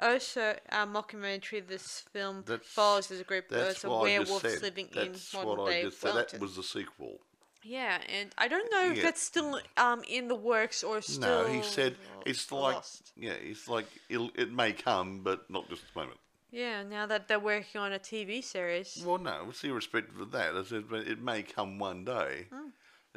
[0.00, 4.88] Also, a mockumentary of this film That's- follows as a group That's of werewolves living
[4.92, 6.14] That's in what modern I day said.
[6.14, 7.20] That was the sequel.
[7.62, 9.04] Yeah, and I don't know if Yeah.
[9.04, 11.44] that's still um in the works or still.
[11.44, 13.12] No, he said it's like lost.
[13.16, 16.20] yeah, it's like it may come, but not just at the moment.
[16.54, 19.02] Yeah, now that they're working on a TV series.
[19.04, 20.54] Well, no, it's irrespective of that.
[20.54, 22.46] I said, but it may come one day.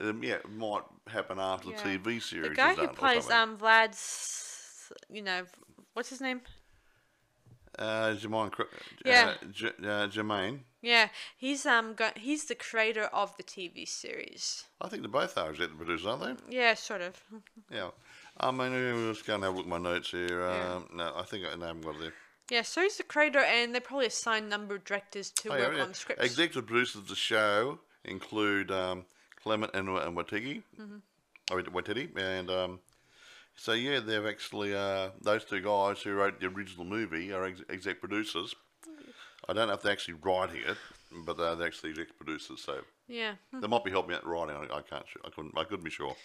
[0.02, 1.70] Um, yeah, it might happen after.
[1.70, 1.84] Yeah.
[1.84, 5.44] the TV series The guy who plays um Vlad's, you know,
[5.94, 6.42] what's his name?
[7.78, 8.66] uh, Jemaine, Cro-
[9.06, 9.36] Yeah.
[9.40, 10.62] uh, J- uh, Jemaine.
[10.82, 14.66] Yeah, he's um go- he's the creator of the TV series.
[14.82, 16.56] I think they're both are executive producers, aren't they?
[16.58, 17.22] Yeah, sort of.
[17.70, 17.92] Yeah.
[18.40, 20.42] I mean, I'm just going to have a look at my notes here.
[20.42, 20.76] Yeah.
[20.76, 22.14] Um, no, I think I, no, I haven't got it there.
[22.50, 25.56] Yeah, so he's the creator, and they probably assign a number of directors to Oh,
[25.56, 25.84] yeah, work yeah.
[25.84, 26.24] on scripts.
[26.24, 29.06] Executive producers of the show include um,
[29.44, 30.64] Clement and, and Watigi.
[30.80, 30.98] Mm-hmm.
[31.52, 32.10] Oh, Waititi.
[32.18, 32.80] And um,
[33.56, 37.64] so, yeah, they've actually, uh, those two guys who wrote the original movie are ex-
[37.70, 38.54] exec producers.
[39.48, 40.78] I don't know if they're actually writing it,
[41.26, 42.62] but they're actually exec producers.
[42.62, 43.62] So yeah, hmm.
[43.62, 44.56] they might be helping out writing.
[44.56, 45.06] I, I can't.
[45.12, 45.54] su- I couldn't.
[45.58, 46.16] I couldn't be sure.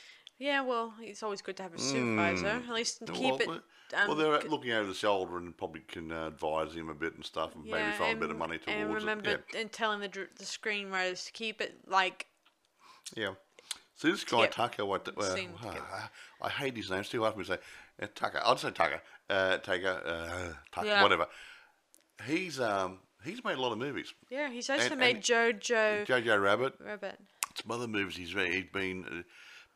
[0.43, 0.61] Yeah.
[0.63, 2.47] Well, it's always good to have a supervisor.
[2.47, 3.47] At least to keep it.
[3.49, 3.61] well,
[3.95, 7.15] Um, well, they're looking over the shoulder and probably can uh, advise him a bit
[7.15, 9.45] and stuff, and maybe throw a bit of money towards and remember it.
[9.57, 12.27] and telling the dr- the screenwriters to keep it like
[13.15, 13.25] Yeah.
[13.25, 13.35] yeah.
[13.97, 15.07] So this guy get Tucker, what?
[15.17, 15.37] Uh.
[16.41, 17.05] I hate his name.
[17.05, 17.59] Hard for me to say.
[18.03, 18.41] Uh, Tucker.
[18.43, 19.01] I'll say Tucker.
[19.31, 20.03] Uh, Tucker.
[20.05, 20.87] Uh, Tucker.
[20.89, 21.03] Yeah.
[21.03, 21.27] Whatever.
[22.27, 24.13] He's um he's made a lot of movies.
[24.31, 24.51] yeah.
[24.51, 26.75] He's also And- made and- JoJo Jojo Rabbit.
[26.81, 27.19] Rabbit.
[27.63, 29.05] Some other movies he's re- he's been.
[29.05, 29.23] Uh,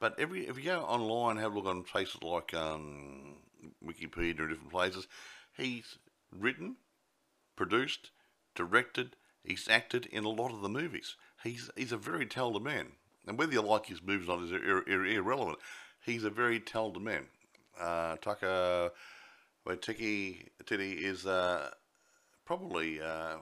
[0.01, 3.37] but every if you go online, have a look on places like um,
[3.85, 5.07] Wikipedia and different places,
[5.57, 5.99] he's
[6.31, 6.77] written,
[7.57, 8.11] produced,
[8.55, 9.17] directed.
[9.45, 11.17] He's acted in a lot of the movies.
[11.43, 12.93] He's he's a very talented man,
[13.27, 15.59] and whether you like his movies or not is ir- ir- irrelevant.
[16.05, 17.27] He's a very talented man.
[17.81, 18.93] Uh, Taka
[19.67, 21.71] Waititi Titi is uh,
[22.45, 23.37] probably uh,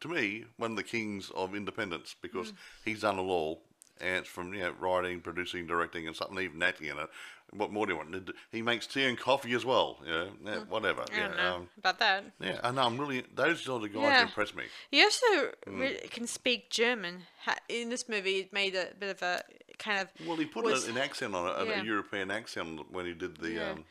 [0.00, 2.52] to me one of the kings of independence because
[2.84, 3.62] he's done it all.
[4.00, 7.08] And it's from you know, writing, producing, directing, and something even acting in it.
[7.52, 8.30] What more do you want?
[8.52, 9.98] He makes tea and coffee as well.
[10.04, 11.02] You know, yeah, whatever.
[11.10, 12.24] I yeah, know um, about that.
[12.40, 12.82] yeah, I know.
[12.82, 14.22] I'm really those sort of guys Yeah.
[14.22, 14.64] impress me.
[14.90, 15.26] He also
[15.66, 15.80] Hmm.
[15.80, 17.22] re- can speak German.
[17.70, 19.42] In this movie, it made a bit of a
[19.78, 21.80] kind of Well, he put was- an accent on it, a- Yeah.
[21.80, 23.50] a European accent when he did the.
[23.52, 23.70] Yeah.
[23.70, 23.84] Um,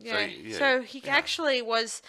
[0.00, 0.24] yeah.
[0.26, 1.14] yeah, So he yeah.
[1.14, 2.00] actually was.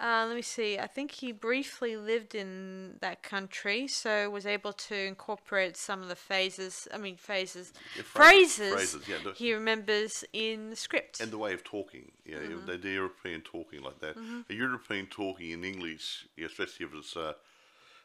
[0.00, 0.78] Uh, let me see.
[0.78, 6.08] I think he briefly lived in that country, so was able to incorporate some of
[6.08, 6.88] the phases.
[6.94, 8.72] I mean, phases, Yeah, phrases.
[8.72, 11.20] phrases, phrases, yeah, the- he remembers in the script.
[11.20, 12.64] and the way of talking, yeah, Mm-hmm.
[12.66, 14.16] the, the European talking like that.
[14.48, 17.34] A European talking in English, yeah, especially if it's uh,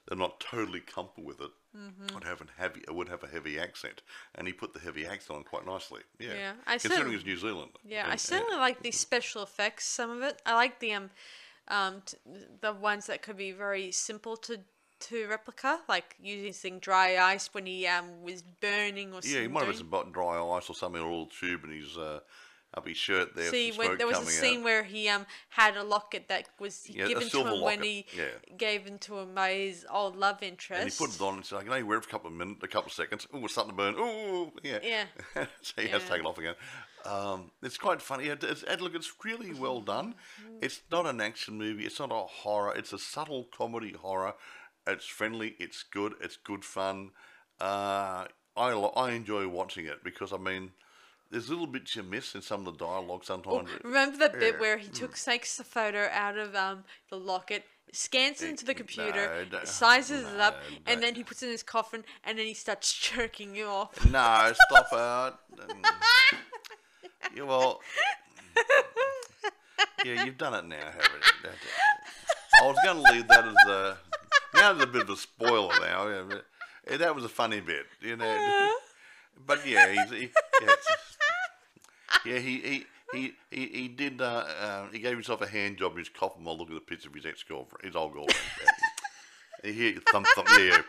[0.07, 2.13] they're not totally comfortable with it, Mm-hmm.
[2.15, 4.01] would have a heavy, would have a heavy accent,
[4.35, 6.01] and he put the heavy accent on quite nicely.
[6.19, 7.71] Yeah, Yeah, I considering it's New Zealand.
[7.85, 9.85] Yeah, I And- certainly like the special effects.
[9.85, 11.09] Some of it, I like the um,
[11.67, 12.17] um, t-
[12.61, 14.59] the ones that could be very simple to
[14.97, 19.31] to replica, like using dry ice when he um was burning or something.
[19.31, 21.97] Yeah, he might have some dry ice or something, or a little tube in his
[21.97, 22.19] uh,
[22.75, 23.51] up his shirt there.
[23.51, 24.63] See, when there was a scene out.
[24.65, 28.25] where he um had a locket that was Yeah, given to him when he yeah.
[28.57, 30.81] gave it to him by his old love interest.
[30.81, 32.29] And he put it on and said, I can only wear it for a couple
[32.29, 33.27] of minutes, a couple of seconds.
[33.33, 33.95] Oh, it's starting to burn.
[33.97, 34.79] Oh, yeah.
[34.83, 35.05] Yeah.
[35.61, 36.55] so he has to take it off again.
[37.05, 38.25] Um, it's quite funny.
[38.27, 40.15] It- It's, and look, it's really well done.
[40.61, 41.85] It's not an action movie.
[41.85, 42.73] It's not a horror.
[42.75, 44.33] It's a subtle comedy horror.
[44.87, 45.55] It's friendly.
[45.59, 46.13] It's good.
[46.21, 47.11] It's good fun.
[47.59, 48.25] Uh,
[48.57, 50.71] I lo- I enjoy watching it because I mean,
[51.31, 53.69] there's little bits you miss in some of the dialogue sometimes.
[53.83, 54.59] Remember the bit Yeah.
[54.59, 58.73] where he took takes the photo out of um the locket, scans it into the
[58.73, 62.37] computer, no, sizes it up, no, and then he puts it in his coffin, and
[62.37, 64.05] then he starts jerking you off.
[64.05, 65.67] No, stop it.
[67.35, 67.81] yeah, well,
[70.03, 71.49] yeah, you've done it now, haven't you?
[71.49, 71.55] That-
[72.61, 73.97] I was going to leave that as a.
[74.53, 76.07] Now there's a bit of a spoiler now.
[76.07, 78.71] Yeah, but, that was a funny bit, you know.
[79.47, 80.29] But yeah, he's, he,
[80.61, 80.75] yeah,
[82.25, 82.85] yeah, he he.
[83.13, 86.43] He, he, he did uh, uh, he gave himself a hand job in his coffin
[86.43, 88.39] while looking at the picture of his ex girlfriend, his old girlfriend.
[89.63, 90.81] He hit thump thump yeah.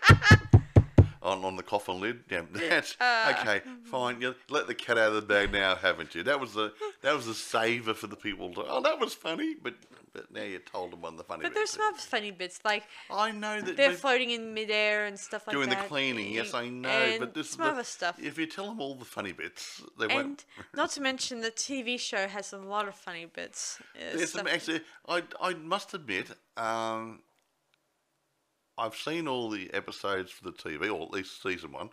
[1.27, 2.20] On on the coffin lid.
[2.31, 3.61] Yeah, that's okay.
[3.85, 4.20] Fine.
[4.20, 6.22] You let the cat out of the bag now, haven't you?
[6.22, 6.72] That was the
[7.03, 8.53] that was the saver for the people.
[8.55, 9.74] To, oh, that was funny, but
[10.12, 11.43] but now you told them one of the funny.
[11.43, 15.18] But there's some other funny bits, like I know that they're floating in midair and
[15.18, 15.74] stuff like doing that.
[15.74, 16.33] Doing the cleaning.
[16.33, 17.16] Yes, I know.
[17.18, 18.18] but this some the- other stuff.
[18.22, 20.45] If you tell them all the funny bits, they And won't.
[20.74, 23.79] not to mention the TV show has a lot of funny bits.
[23.97, 24.81] uh, There's some actually.
[25.09, 27.20] I I must admit, um,
[28.79, 31.91] I've seen all the episodes for the TV, or at least season one.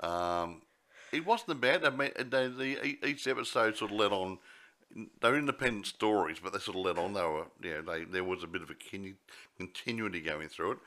[0.00, 0.62] Um,
[1.12, 1.84] it wasn't bad.
[1.84, 4.38] I mean, they, the, e- each episode sort of led on,
[5.20, 7.12] they're independent stories, but they sort of led on.
[7.12, 9.16] They were, yeah, they, there was a bit of a continu-
[9.58, 10.78] continuity going through it,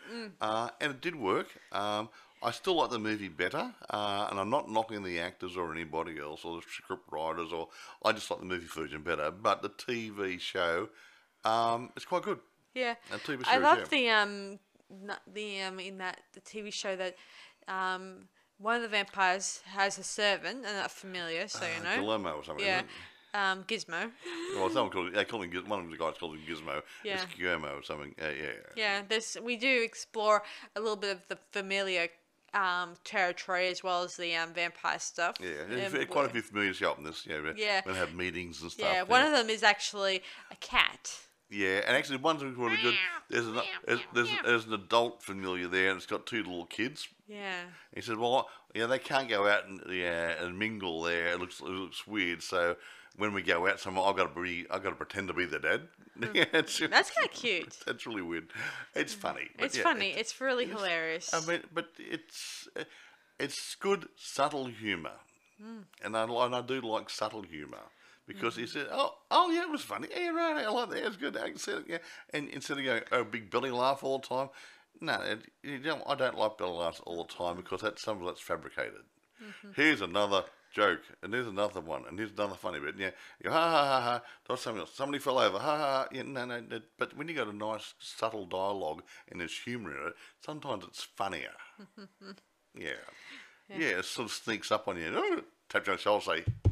[0.41, 1.47] uh, and it did work.
[1.71, 2.09] Um,
[2.43, 6.19] I still like the movie better, uh, and I'm not knocking the actors or anybody
[6.19, 7.69] else or the script writers, or
[8.03, 9.31] I just like the movie version better.
[9.31, 10.89] But the TV show,
[11.43, 12.39] um, it's quite good.
[12.75, 12.95] Yeah.
[13.47, 13.85] I love yeah.
[13.89, 17.15] the um the um in that the TV show that
[17.67, 18.27] um
[18.57, 21.97] one of the vampires has a servant and a familiar, so you know.
[21.97, 22.65] Dilemma or something.
[22.65, 22.83] yeah.
[23.33, 24.11] Um, Gizmo.
[24.55, 26.81] Well, someone called they call him Giz- one of the guys called him Gizmo.
[27.03, 27.15] Yeah.
[27.15, 28.15] It's Guillermo or something.
[28.17, 28.51] Yeah, yeah.
[28.77, 30.43] Yeah, there's we do explore
[30.75, 32.07] a little bit of the familiar
[32.53, 35.35] um territory as well as the um vampire stuff.
[35.41, 37.25] Yeah, Um, quite a few familiar show in this.
[37.27, 37.81] Yeah, Yeah.
[37.85, 38.87] They have meetings and stuff.
[38.89, 41.19] Yeah, one of them is actually a cat.
[41.49, 42.95] Yeah, and actually, one's really good.
[43.29, 47.07] There's an there's, there's, there's an adult familiar there, and it's got two little kids.
[47.27, 47.61] Yeah.
[47.93, 51.27] He said, "Well, yeah, they can't go out and yeah and mingle there.
[51.27, 52.41] It looks it looks weird.
[52.41, 52.75] So
[53.17, 55.45] when we go out somewhere, I've got to be I've got to pretend to be
[55.45, 55.81] the dad.
[56.33, 56.85] yeah, Hmm.
[56.89, 57.77] That's kind of cute.
[57.85, 58.47] that's really weird.
[58.95, 59.49] It's funny.
[59.59, 60.11] It's yeah, funny.
[60.11, 61.33] it- It's really hilarious.
[61.33, 62.83] I mean, but it's uh,
[63.39, 65.19] it's good subtle humour,
[65.61, 65.81] Hmm.
[66.03, 67.83] and I and I do like subtle humour
[68.27, 70.07] because he said, "Oh, oh yeah, it was funny.
[70.15, 70.65] Yeah, right.
[70.65, 71.05] I like that.
[71.05, 71.37] It's good.
[71.37, 71.85] I can see it.
[71.87, 71.97] Yeah."
[72.33, 74.49] And instead of going, "Oh, big belly laugh all the time,"
[75.01, 78.19] no, it, you don't, I don't like belly laughs all the time because that's some
[78.19, 79.03] of that's fabricated.
[79.43, 79.69] Mm-hmm.
[79.75, 82.95] Here's another joke, and here's another one, and here's another funny bit.
[82.97, 83.11] Yeah,
[83.43, 84.21] you ha ha ha ha.
[84.47, 84.93] That's something else.
[84.93, 85.57] Somebody fell over.
[85.57, 85.77] Ha ha.
[85.77, 86.07] ha.
[86.11, 86.79] Yeah, no, no, no.
[86.97, 90.13] But when you got a nice subtle dialogue and there's humour in it,
[90.45, 91.53] sometimes it's funnier.
[92.77, 92.91] yeah.
[93.69, 95.11] yeah, it sort of sneaks up on you.
[95.13, 96.64] Oh, tap you on the shoulder, say.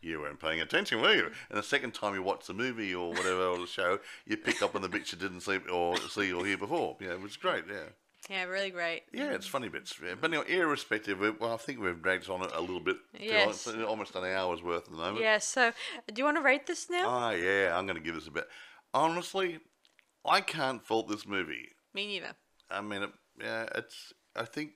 [0.00, 1.30] You weren't paying attention, were you?
[1.48, 4.62] And the second time you watch the movie or whatever or the show, you pick
[4.62, 6.96] up on the bits you didn't see or see or hear before.
[7.00, 7.64] Yeah, it was great.
[7.68, 7.88] Yeah.
[8.30, 9.02] yeah, really great.
[9.12, 9.94] Yeah, it's funny bits.
[10.02, 10.14] Yeah.
[10.20, 12.96] But anyway, irrespective, well, I think we've dragged on it a little bit.
[13.18, 13.66] Yes.
[13.66, 15.20] It's almost an hour's worth at the moment.
[15.20, 15.38] Yeah.
[15.38, 15.72] So,
[16.06, 17.04] do you want to rate this now?
[17.06, 18.46] Oh, yeah, I'm going to give this a bit.
[18.94, 19.58] Honestly,
[20.24, 21.70] I can't fault this movie.
[21.94, 22.34] Me neither.
[22.70, 24.12] I mean, it, yeah, it's.
[24.34, 24.72] I think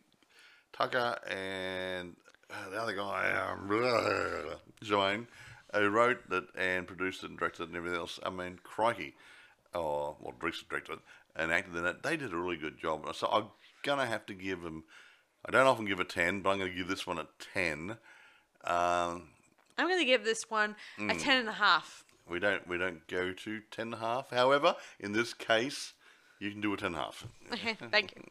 [0.72, 2.19] Tucker and uh,
[2.70, 5.26] the other guy, um, Joanne,
[5.74, 8.18] who wrote it and produced it and directed it and everything else.
[8.24, 9.14] I mean, crikey,
[9.74, 10.98] oh, well, Drix directed it
[11.36, 12.02] and acted in it.
[12.02, 13.08] They did a really good job.
[13.14, 13.46] So I'm
[13.82, 14.84] gonna have to give them.
[15.46, 17.96] I don't often give a ten, but I'm gonna give this one a ten.
[18.64, 19.28] Um,
[19.78, 21.10] I'm going to give this one Hmm.
[21.10, 22.04] a ten and a half.
[22.28, 24.28] we don't we don't go to ten and a half.
[24.30, 25.94] However, in this case,
[26.38, 27.26] you can do a ten and a half.
[27.52, 28.22] Okay, thank you.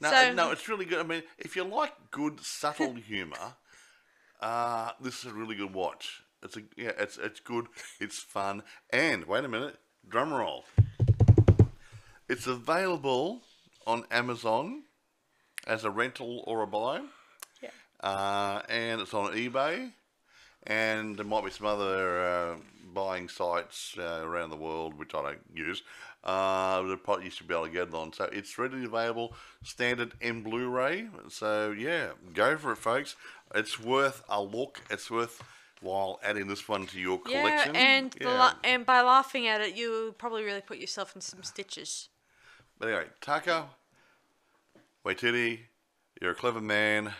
[0.00, 0.98] No, So- no, it's really good.
[1.00, 3.56] I mean, if you like good subtle humour,
[4.40, 6.22] uh, this is a really good watch.
[6.42, 7.66] It's a yeah, it's it's good.
[7.98, 8.62] It's fun.
[8.90, 9.76] And wait a minute,
[10.08, 10.64] drum roll.
[12.28, 13.42] It's available
[13.86, 14.84] on Amazon
[15.66, 17.02] as a rental or a buy,
[17.60, 17.70] Yeah.
[18.00, 19.92] uh, and it's on eBay,
[20.64, 22.56] and there might be some other uh,
[22.94, 25.82] buying sites uh, around the world which I don't use.
[26.24, 28.12] Uh, that probably you should be able to get it on.
[28.12, 31.08] So it's readily available, standard and Blu-ray.
[31.28, 33.14] So yeah, go for it, folks.
[33.54, 34.80] It's worth a look.
[34.90, 35.42] It's worth
[35.80, 37.76] while adding this one to your Yeah, collection.
[37.76, 38.30] and Yeah.
[38.36, 42.08] la- and by laughing at it, you probably really put yourself in some stitches.
[42.78, 43.68] But anyway, Taka,
[45.04, 45.60] Waititi,
[46.20, 47.14] you're a clever man.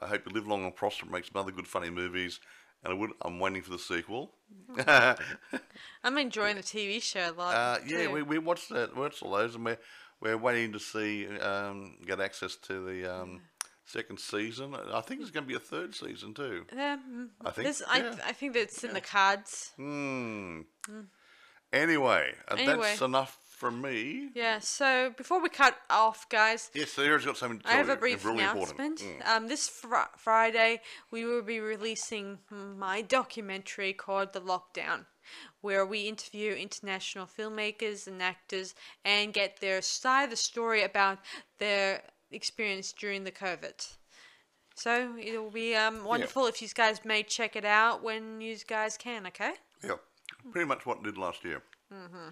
[0.00, 2.40] I hope you live long and prosper and make some other good funny movies.
[2.84, 4.30] And I would, I'm waiting for the sequel.
[4.86, 5.14] uh,
[6.04, 7.80] I'm enjoying the TV show a lot.
[7.86, 8.12] yeah, too.
[8.12, 9.78] we, we watched that, watched all those, and we're
[10.20, 13.40] we're waiting to see um, get access to the um,
[13.84, 14.74] second season.
[14.74, 16.64] I think there's going to be a third season too.
[16.74, 18.14] Yeah, mm, I think, this- I, yeah.
[18.26, 19.72] I think that's in the cards.
[19.76, 20.60] Hmm.
[21.72, 22.78] Anyway, uh, Anyway.
[22.82, 24.30] that's enough from me.
[24.34, 24.60] Yeah.
[24.60, 28.24] So before we cut off, guys, Yes, Sarah's got something to I have a brief
[28.24, 29.00] really announcement.
[29.00, 29.28] Mm.
[29.28, 30.80] Um, this fr- Friday,
[31.10, 35.06] we will be releasing my documentary called The Lockdown,
[35.60, 41.18] where we interview international filmmakers and actors and get their side of the story about
[41.58, 43.96] their experience during the COVID.
[44.76, 48.56] So it will be um, wonderful if you guys may check it out when you
[48.68, 49.26] guys can.
[49.26, 49.54] Okay.
[49.82, 49.96] Yeah,
[50.52, 51.62] pretty much what they did last year.
[51.92, 52.28] Mm-hmm.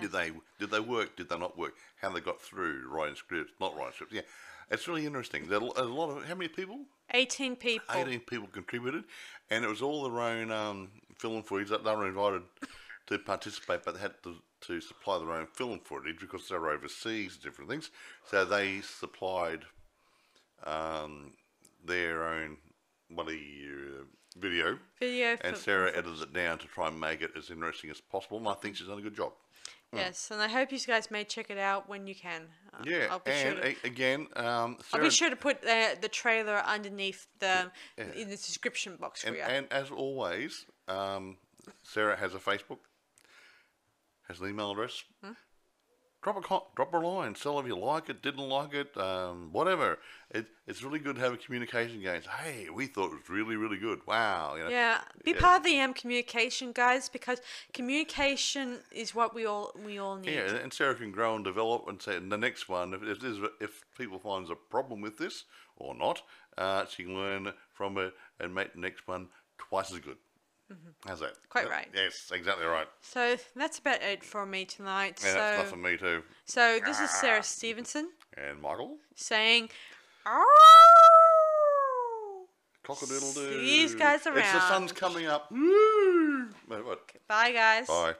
[0.00, 1.16] Did they did they work?
[1.16, 1.74] Did they not work?
[2.00, 4.14] How they got through writing scripts, not writing scripts?
[4.14, 4.22] Yeah,
[4.70, 5.48] it's really interesting.
[5.48, 6.80] There a lot of how many people?
[7.12, 7.86] 18 people.
[7.94, 9.04] Eighteen people contributed,
[9.50, 11.70] and it was all their own um, film footage.
[11.70, 12.42] That they were invited
[13.06, 16.70] to participate, but they had to, to supply their own film footage because they were
[16.70, 17.90] overseas, and different things.
[18.26, 19.60] So they supplied
[20.64, 21.32] um,
[21.84, 22.58] their own
[23.10, 24.04] bloody uh,
[24.38, 24.78] video.
[25.00, 25.38] Video.
[25.42, 28.48] And Sarah edited it down to try and make it as interesting as possible, and
[28.48, 29.32] I think she's done a good job.
[29.92, 32.42] Yes, and I hope you guys may check it out when you can.
[32.74, 35.62] Uh, Yeah, I'll be sure and to, a- again, um, I'll be sure to put
[35.62, 39.42] the, the trailer underneath the in the description box for and, you.
[39.42, 41.38] and as always, um,
[41.82, 42.78] Sarah has a Facebook,
[44.28, 45.04] has an email address.
[45.24, 45.32] Hmm?
[46.20, 47.34] Drop a drop a line.
[47.34, 49.98] Tell if you like it, didn't like it, um, whatever.
[50.30, 52.22] It, it's really good to have a communication game.
[52.22, 54.00] Say, Hey, we thought it was really, really good.
[54.04, 54.56] Wow.
[54.56, 55.40] You know, Yeah, be Yeah.
[55.40, 57.40] part of the um, communication, guys, because
[57.72, 60.34] communication is what we all we all need.
[60.34, 63.38] Yeah, and Sarah can grow and develop and say in the next one, if if,
[63.60, 65.44] if people find there's a problem with this
[65.76, 66.22] or not,
[66.56, 70.16] uh, she can learn from it and make the next one twice as good.
[71.06, 71.30] How's that?
[71.32, 71.48] Mm-hmm.
[71.48, 71.88] Quite Yep, right.
[71.94, 72.86] Yes, exactly right.
[73.00, 75.20] So that's about it for me tonight.
[75.24, 76.22] Yeah, that's enough so, for me too.
[76.44, 79.70] so this is Sarah Stevenson And Michael, saying,
[82.84, 83.60] cockadoodle doo.
[83.60, 84.38] You guys around.
[84.38, 85.50] It's the sun's coming up.
[86.66, 87.12] What?
[87.26, 88.14] "Bye, guys." Bye.